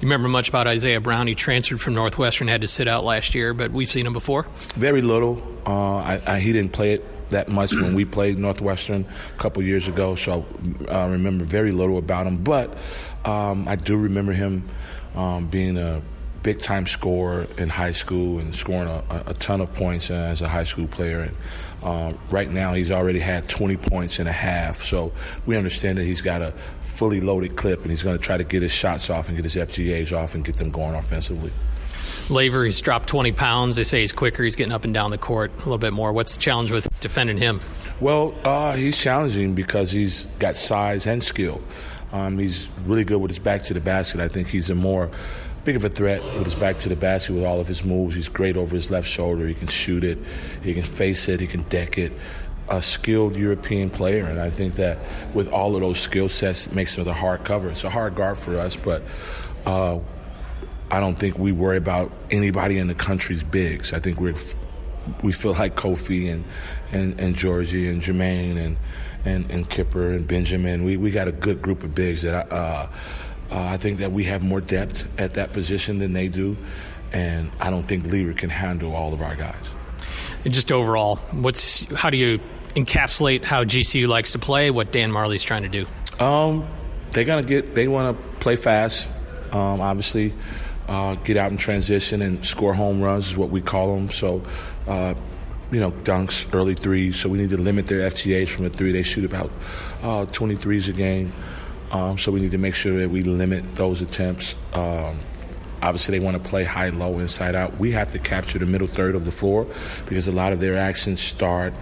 You 0.00 0.02
remember 0.02 0.28
much 0.28 0.50
about 0.50 0.68
Isaiah 0.68 1.00
Brown? 1.00 1.26
He 1.26 1.34
transferred 1.34 1.80
from 1.80 1.94
Northwestern, 1.94 2.46
had 2.46 2.60
to 2.60 2.68
sit 2.68 2.86
out 2.86 3.04
last 3.04 3.34
year, 3.34 3.52
but 3.52 3.72
we've 3.72 3.88
seen 3.88 4.06
him 4.06 4.12
before. 4.12 4.46
Very 4.74 5.00
little. 5.00 5.42
Uh, 5.66 5.96
I, 5.96 6.22
I, 6.24 6.38
he 6.40 6.52
didn't 6.52 6.72
play 6.72 6.92
it 6.92 7.30
that 7.30 7.48
much 7.48 7.74
when 7.74 7.94
we 7.94 8.04
played 8.04 8.38
Northwestern 8.38 9.04
a 9.34 9.38
couple 9.38 9.62
years 9.62 9.88
ago, 9.88 10.14
so 10.14 10.46
I 10.88 11.06
uh, 11.06 11.08
remember 11.08 11.44
very 11.44 11.72
little 11.72 11.98
about 11.98 12.26
him. 12.26 12.44
But 12.44 12.76
um, 13.24 13.66
I 13.66 13.76
do 13.76 13.96
remember 13.96 14.32
him 14.32 14.68
um, 15.16 15.48
being 15.48 15.76
a 15.76 16.00
big 16.48 16.60
time 16.60 16.86
scorer 16.86 17.46
in 17.58 17.68
high 17.68 17.92
school 17.92 18.38
and 18.38 18.54
scoring 18.54 18.88
a, 18.88 19.22
a 19.26 19.34
ton 19.34 19.60
of 19.60 19.70
points 19.74 20.10
as 20.10 20.40
a 20.40 20.48
high 20.48 20.64
school 20.64 20.88
player. 20.88 21.20
And 21.20 21.36
uh, 21.82 22.16
right 22.30 22.50
now, 22.50 22.72
he's 22.72 22.90
already 22.90 23.18
had 23.18 23.50
20 23.50 23.76
points 23.76 24.18
and 24.18 24.26
a 24.26 24.32
half. 24.32 24.82
So 24.82 25.12
we 25.44 25.58
understand 25.58 25.98
that 25.98 26.04
he's 26.04 26.22
got 26.22 26.40
a 26.40 26.54
fully 26.80 27.20
loaded 27.20 27.54
clip 27.54 27.82
and 27.82 27.90
he's 27.90 28.02
going 28.02 28.16
to 28.16 28.24
try 28.24 28.38
to 28.38 28.44
get 28.44 28.62
his 28.62 28.72
shots 28.72 29.10
off 29.10 29.28
and 29.28 29.36
get 29.36 29.44
his 29.44 29.56
FGAs 29.56 30.16
off 30.16 30.34
and 30.34 30.42
get 30.42 30.56
them 30.56 30.70
going 30.70 30.94
offensively. 30.94 31.52
Lever, 32.30 32.64
he's 32.64 32.80
dropped 32.80 33.10
20 33.10 33.32
pounds. 33.32 33.76
They 33.76 33.82
say 33.82 34.00
he's 34.00 34.12
quicker. 34.12 34.42
He's 34.42 34.56
getting 34.56 34.72
up 34.72 34.86
and 34.86 34.94
down 34.94 35.10
the 35.10 35.18
court 35.18 35.52
a 35.52 35.58
little 35.58 35.76
bit 35.76 35.92
more. 35.92 36.14
What's 36.14 36.32
the 36.32 36.40
challenge 36.40 36.70
with 36.70 36.88
defending 37.00 37.36
him? 37.36 37.60
Well, 38.00 38.34
uh, 38.44 38.74
he's 38.74 38.96
challenging 38.96 39.54
because 39.54 39.90
he's 39.90 40.24
got 40.38 40.56
size 40.56 41.06
and 41.06 41.22
skill. 41.22 41.60
Um, 42.10 42.38
he's 42.38 42.70
really 42.86 43.04
good 43.04 43.20
with 43.20 43.30
his 43.30 43.38
back 43.38 43.64
to 43.64 43.74
the 43.74 43.80
basket. 43.80 44.22
I 44.22 44.28
think 44.28 44.48
he's 44.48 44.70
a 44.70 44.74
more 44.74 45.10
big 45.68 45.76
of 45.76 45.84
a 45.84 45.90
threat 45.90 46.22
with 46.22 46.44
his 46.44 46.54
back 46.54 46.78
to 46.78 46.88
the 46.88 46.96
basket 46.96 47.34
with 47.34 47.44
all 47.44 47.60
of 47.60 47.68
his 47.68 47.84
moves. 47.84 48.14
He's 48.14 48.30
great 48.30 48.56
over 48.56 48.74
his 48.74 48.90
left 48.90 49.06
shoulder. 49.06 49.46
He 49.46 49.52
can 49.52 49.68
shoot 49.68 50.02
it, 50.02 50.16
he 50.62 50.72
can 50.72 50.82
face 50.82 51.28
it, 51.28 51.40
he 51.40 51.46
can 51.46 51.60
deck 51.64 51.98
it. 51.98 52.10
A 52.70 52.80
skilled 52.80 53.36
European 53.36 53.90
player, 53.90 54.24
and 54.24 54.40
I 54.40 54.48
think 54.48 54.76
that 54.76 54.96
with 55.34 55.48
all 55.48 55.74
of 55.74 55.82
those 55.82 56.00
skill 56.00 56.30
sets, 56.30 56.66
it 56.66 56.74
makes 56.74 56.96
it 56.96 57.06
a 57.06 57.12
hard 57.12 57.44
cover. 57.44 57.68
It's 57.68 57.84
a 57.84 57.90
hard 57.90 58.14
guard 58.14 58.38
for 58.38 58.58
us, 58.58 58.76
but 58.76 59.02
uh, 59.66 59.98
I 60.90 61.00
don't 61.00 61.16
think 61.18 61.38
we 61.38 61.52
worry 61.52 61.76
about 61.76 62.12
anybody 62.30 62.78
in 62.78 62.86
the 62.86 62.94
country's 62.94 63.42
bigs. 63.42 63.92
I 63.92 64.00
think 64.00 64.18
we're 64.18 64.36
we 65.22 65.32
feel 65.32 65.52
like 65.52 65.76
Kofi 65.76 66.32
and 66.32 66.44
and, 66.92 67.20
and 67.20 67.34
Georgie 67.34 67.90
and 67.90 68.00
Jermaine 68.00 68.56
and, 68.56 68.78
and 69.26 69.50
and 69.50 69.68
Kipper 69.68 70.12
and 70.12 70.26
Benjamin. 70.26 70.84
We 70.84 70.96
we 70.96 71.10
got 71.10 71.28
a 71.28 71.32
good 71.32 71.60
group 71.60 71.82
of 71.82 71.94
bigs 71.94 72.22
that 72.22 72.50
uh, 72.50 72.88
uh, 73.50 73.60
I 73.60 73.76
think 73.76 73.98
that 73.98 74.12
we 74.12 74.24
have 74.24 74.42
more 74.42 74.60
depth 74.60 75.06
at 75.18 75.34
that 75.34 75.52
position 75.52 75.98
than 75.98 76.12
they 76.12 76.28
do, 76.28 76.56
and 77.12 77.50
I 77.60 77.70
don't 77.70 77.84
think 77.84 78.06
Lever 78.06 78.34
can 78.34 78.50
handle 78.50 78.94
all 78.94 79.14
of 79.14 79.22
our 79.22 79.34
guys. 79.34 79.70
And 80.44 80.52
just 80.52 80.70
overall, 80.70 81.16
what's 81.32 81.84
how 81.94 82.10
do 82.10 82.16
you 82.16 82.40
encapsulate 82.76 83.44
how 83.44 83.64
GCU 83.64 84.06
likes 84.06 84.32
to 84.32 84.38
play? 84.38 84.70
What 84.70 84.92
Dan 84.92 85.10
Majerle's 85.10 85.42
trying 85.42 85.62
to 85.62 85.68
do? 85.68 85.86
Um, 86.24 86.68
they're 87.12 87.24
gonna 87.24 87.46
get. 87.46 87.74
They 87.74 87.88
want 87.88 88.16
to 88.16 88.38
play 88.38 88.56
fast. 88.56 89.08
Um, 89.52 89.80
obviously, 89.80 90.34
uh, 90.86 91.14
get 91.16 91.36
out 91.36 91.50
in 91.50 91.56
transition 91.56 92.20
and 92.22 92.44
score 92.44 92.74
home 92.74 93.00
runs 93.00 93.28
is 93.28 93.36
what 93.36 93.50
we 93.50 93.60
call 93.60 93.94
them. 93.94 94.10
So. 94.10 94.42
Uh, 94.86 95.14
you 95.70 95.80
know, 95.80 95.90
dunks, 95.90 96.46
early 96.54 96.74
threes. 96.74 97.20
So 97.20 97.28
we 97.28 97.36
need 97.36 97.50
to 97.50 97.58
limit 97.58 97.86
their 97.86 98.08
FGAs 98.08 98.48
from 98.48 98.64
a 98.64 98.70
three. 98.70 98.90
They 98.90 99.02
shoot 99.02 99.24
about 99.24 99.50
uh, 100.02 100.24
23s 100.24 100.88
a 100.88 100.92
game. 100.92 101.30
Um, 101.90 102.18
so 102.18 102.30
we 102.30 102.40
need 102.40 102.50
to 102.50 102.58
make 102.58 102.74
sure 102.74 102.98
that 103.00 103.10
we 103.10 103.22
limit 103.22 103.76
those 103.76 104.02
attempts. 104.02 104.54
Um, 104.74 105.20
obviously, 105.82 106.18
they 106.18 106.24
want 106.24 106.42
to 106.42 106.48
play 106.48 106.64
high, 106.64 106.90
low, 106.90 107.18
inside 107.18 107.54
out. 107.54 107.78
We 107.78 107.92
have 107.92 108.12
to 108.12 108.18
capture 108.18 108.58
the 108.58 108.66
middle 108.66 108.86
third 108.86 109.14
of 109.14 109.24
the 109.24 109.30
floor 109.30 109.66
because 110.06 110.28
a 110.28 110.32
lot 110.32 110.52
of 110.52 110.60
their 110.60 110.76
actions 110.76 111.20
start 111.20 111.72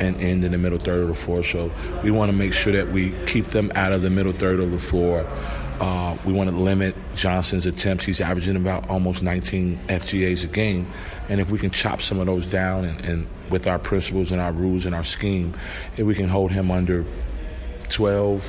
and 0.00 0.16
end 0.20 0.44
in 0.44 0.52
the 0.52 0.58
middle 0.58 0.78
third 0.78 1.02
of 1.02 1.08
the 1.08 1.14
floor. 1.14 1.42
So 1.42 1.72
we 2.02 2.10
want 2.10 2.30
to 2.30 2.36
make 2.36 2.52
sure 2.52 2.72
that 2.72 2.90
we 2.90 3.12
keep 3.26 3.48
them 3.48 3.72
out 3.74 3.92
of 3.92 4.02
the 4.02 4.10
middle 4.10 4.32
third 4.32 4.60
of 4.60 4.70
the 4.70 4.78
floor. 4.78 5.26
Uh, 5.80 6.16
we 6.24 6.32
want 6.32 6.48
to 6.50 6.56
limit 6.56 6.94
Johnson's 7.14 7.66
attempts. 7.66 8.04
He's 8.04 8.20
averaging 8.20 8.56
about 8.56 8.88
almost 8.88 9.22
19 9.22 9.78
FGAs 9.88 10.44
a 10.44 10.46
game. 10.46 10.90
And 11.28 11.40
if 11.40 11.50
we 11.50 11.58
can 11.58 11.70
chop 11.70 12.00
some 12.00 12.20
of 12.20 12.26
those 12.26 12.48
down 12.48 12.84
and, 12.84 13.04
and 13.04 13.26
with 13.50 13.66
our 13.66 13.78
principles 13.78 14.30
and 14.30 14.40
our 14.40 14.52
rules 14.52 14.86
and 14.86 14.94
our 14.94 15.02
scheme, 15.02 15.54
if 15.96 16.06
we 16.06 16.14
can 16.14 16.28
hold 16.28 16.52
him 16.52 16.70
under 16.70 17.04
12, 17.88 18.44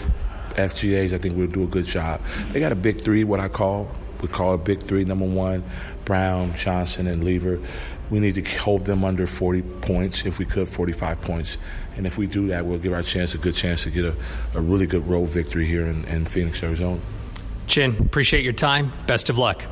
FGAs, 0.56 1.14
I 1.14 1.18
think 1.18 1.38
we'll 1.38 1.48
do 1.48 1.64
a 1.64 1.68
good 1.68 1.86
job. 1.86 2.22
They 2.52 2.60
got 2.60 2.72
a 2.72 2.76
big 2.76 3.00
three, 3.00 3.24
what 3.24 3.40
I 3.40 3.48
call. 3.48 3.90
We 4.22 4.28
call 4.28 4.54
a 4.54 4.58
big 4.58 4.82
three. 4.82 5.04
Number 5.04 5.26
one, 5.26 5.64
Brown, 6.06 6.56
Johnson, 6.58 7.08
and 7.08 7.24
Lever. 7.24 7.60
We 8.10 8.20
need 8.20 8.36
to 8.36 8.42
hold 8.60 8.86
them 8.86 9.04
under 9.04 9.28
40 9.28 9.62
points, 9.62 10.26
if 10.26 10.40
we 10.40 10.46
could, 10.46 10.70
45 10.70 11.22
points. 11.22 11.58
And 11.98 12.06
if 12.06 12.18
we 12.18 12.28
do 12.28 12.48
that, 12.48 12.66
we'll 12.66 12.80
give 12.80 12.94
our 12.94 13.02
chance 13.02 13.34
a 13.34 13.38
good 13.38 13.56
chance 13.56 13.84
to 13.84 13.90
get 13.90 14.06
a, 14.06 14.16
a 14.54 14.62
really 14.62 14.86
good 14.86 15.08
road 15.08 15.30
victory 15.30 15.66
here 15.66 15.86
in, 15.88 16.06
in 16.06 16.26
Phoenix, 16.26 16.62
Arizona. 16.64 17.00
Chin, 17.68 17.96
appreciate 18.00 18.44
your 18.44 18.54
time. 18.54 18.92
Best 19.08 19.30
of 19.30 19.38
luck. 19.38 19.64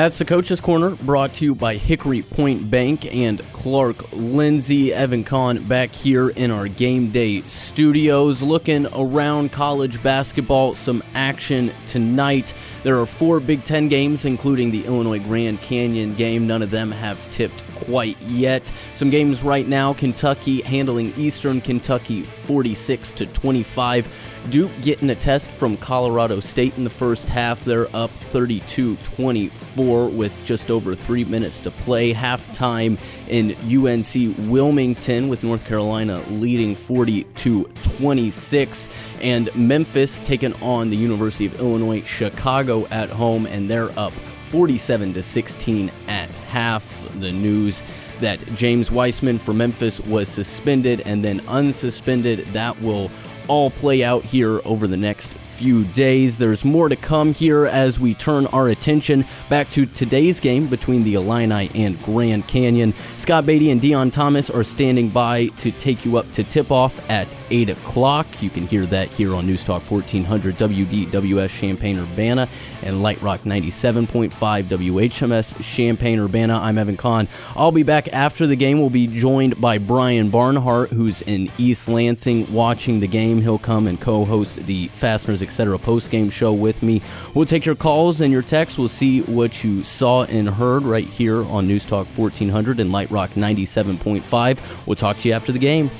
That's 0.00 0.16
the 0.16 0.24
Coach's 0.24 0.62
Corner, 0.62 0.92
brought 0.92 1.34
to 1.34 1.44
you 1.44 1.54
by 1.54 1.74
Hickory 1.74 2.22
Point 2.22 2.70
Bank 2.70 3.04
and 3.14 3.38
Clark 3.52 4.12
Lindsey. 4.12 4.94
Evan 4.94 5.24
Kahn 5.24 5.62
back 5.64 5.90
here 5.90 6.30
in 6.30 6.50
our 6.50 6.68
game 6.68 7.10
day 7.10 7.42
studios, 7.42 8.40
looking 8.40 8.86
around 8.94 9.52
college 9.52 10.02
basketball. 10.02 10.74
Some 10.74 11.02
action 11.12 11.70
tonight. 11.86 12.54
There 12.82 12.98
are 12.98 13.04
four 13.04 13.40
Big 13.40 13.62
Ten 13.64 13.88
games, 13.88 14.24
including 14.24 14.70
the 14.70 14.86
Illinois 14.86 15.18
Grand 15.18 15.60
Canyon 15.60 16.14
game. 16.14 16.46
None 16.46 16.62
of 16.62 16.70
them 16.70 16.90
have 16.92 17.20
tipped 17.30 17.62
quite 17.74 18.18
yet. 18.22 18.72
Some 18.94 19.10
games 19.10 19.42
right 19.42 19.68
now 19.68 19.92
Kentucky 19.92 20.62
handling 20.62 21.12
Eastern 21.18 21.60
Kentucky 21.60 22.22
46 22.22 23.12
to 23.12 23.26
25. 23.26 24.29
Duke 24.48 24.70
getting 24.80 25.10
a 25.10 25.14
test 25.14 25.50
from 25.50 25.76
Colorado 25.76 26.40
State 26.40 26.76
in 26.76 26.84
the 26.84 26.90
first 26.90 27.28
half. 27.28 27.64
They're 27.64 27.94
up 27.94 28.10
32 28.10 28.96
24 28.96 30.08
with 30.08 30.44
just 30.44 30.70
over 30.70 30.94
three 30.94 31.24
minutes 31.24 31.58
to 31.60 31.70
play. 31.70 32.12
Halftime 32.14 32.98
in 33.28 33.52
UNC 33.64 34.50
Wilmington 34.50 35.28
with 35.28 35.44
North 35.44 35.66
Carolina 35.66 36.22
leading 36.30 36.74
40 36.74 37.24
to 37.24 37.64
26. 37.98 38.88
And 39.20 39.54
Memphis 39.54 40.18
taking 40.20 40.54
on 40.62 40.90
the 40.90 40.96
University 40.96 41.46
of 41.46 41.60
Illinois 41.60 42.02
Chicago 42.02 42.86
at 42.86 43.10
home, 43.10 43.46
and 43.46 43.68
they're 43.68 43.96
up 43.98 44.12
47 44.50 45.12
to 45.14 45.22
16 45.22 45.92
at 46.08 46.34
half. 46.36 47.06
The 47.20 47.30
news 47.30 47.82
that 48.20 48.40
James 48.54 48.90
Wiseman 48.90 49.38
for 49.38 49.52
Memphis 49.52 50.00
was 50.00 50.28
suspended 50.28 51.02
and 51.06 51.24
then 51.24 51.40
unsuspended. 51.40 52.52
That 52.52 52.80
will 52.82 53.10
all 53.50 53.68
play 53.68 54.04
out 54.04 54.22
here 54.22 54.60
over 54.64 54.86
the 54.86 54.96
next 54.96 55.32
few 55.60 55.82
days. 55.84 56.38
There's 56.38 56.64
more 56.64 56.88
to 56.88 56.94
come 56.94 57.34
here 57.34 57.66
as 57.66 57.98
we 57.98 58.14
turn 58.14 58.46
our 58.46 58.68
attention 58.68 59.26
back 59.48 59.68
to 59.70 59.86
today's 59.86 60.38
game 60.38 60.68
between 60.68 61.02
the 61.02 61.14
Illini 61.14 61.68
and 61.74 62.00
Grand 62.04 62.46
Canyon. 62.46 62.94
Scott 63.18 63.44
Beatty 63.44 63.70
and 63.70 63.80
Deon 63.80 64.12
Thomas 64.12 64.50
are 64.50 64.62
standing 64.62 65.08
by 65.08 65.48
to 65.58 65.72
take 65.72 66.04
you 66.04 66.16
up 66.16 66.30
to 66.32 66.44
tip 66.44 66.70
off 66.70 67.10
at 67.10 67.34
8 67.50 67.70
o'clock. 67.70 68.26
You 68.40 68.50
can 68.50 68.68
hear 68.68 68.86
that 68.86 69.08
here 69.08 69.34
on 69.34 69.46
News 69.46 69.64
Talk 69.64 69.82
1400 69.82 70.54
WDWS 70.54 71.50
Champaign 71.50 71.98
Urbana 71.98 72.48
and 72.82 73.02
Light 73.02 73.20
Rock 73.20 73.40
97.5 73.40 74.30
WHMS 74.30 75.62
Champaign 75.62 76.20
Urbana. 76.20 76.56
I'm 76.56 76.78
Evan 76.78 76.96
Kahn. 76.96 77.28
I'll 77.56 77.72
be 77.72 77.82
back 77.82 78.08
after 78.12 78.46
the 78.46 78.56
game. 78.56 78.78
We'll 78.78 78.90
be 78.90 79.08
joined 79.08 79.60
by 79.60 79.78
Brian 79.78 80.30
Barnhart, 80.30 80.90
who's 80.90 81.20
in 81.20 81.50
East 81.58 81.88
Lansing 81.88 82.50
watching 82.52 83.00
the 83.00 83.08
game. 83.08 83.39
He'll 83.40 83.58
come 83.58 83.86
and 83.86 84.00
co 84.00 84.24
host 84.24 84.56
the 84.56 84.88
Fasteners 84.88 85.42
etc. 85.42 85.78
post 85.78 86.10
game 86.10 86.30
show 86.30 86.52
with 86.52 86.82
me. 86.82 87.02
We'll 87.34 87.46
take 87.46 87.64
your 87.64 87.74
calls 87.74 88.20
and 88.20 88.32
your 88.32 88.42
texts. 88.42 88.78
We'll 88.78 88.88
see 88.88 89.22
what 89.22 89.62
you 89.64 89.84
saw 89.84 90.24
and 90.24 90.48
heard 90.48 90.82
right 90.82 91.06
here 91.06 91.44
on 91.44 91.66
News 91.66 91.86
Talk 91.86 92.06
1400 92.06 92.80
and 92.80 92.92
Light 92.92 93.10
Rock 93.10 93.30
97.5. 93.30 94.86
We'll 94.86 94.96
talk 94.96 95.18
to 95.18 95.28
you 95.28 95.34
after 95.34 95.52
the 95.52 95.58
game. 95.58 95.90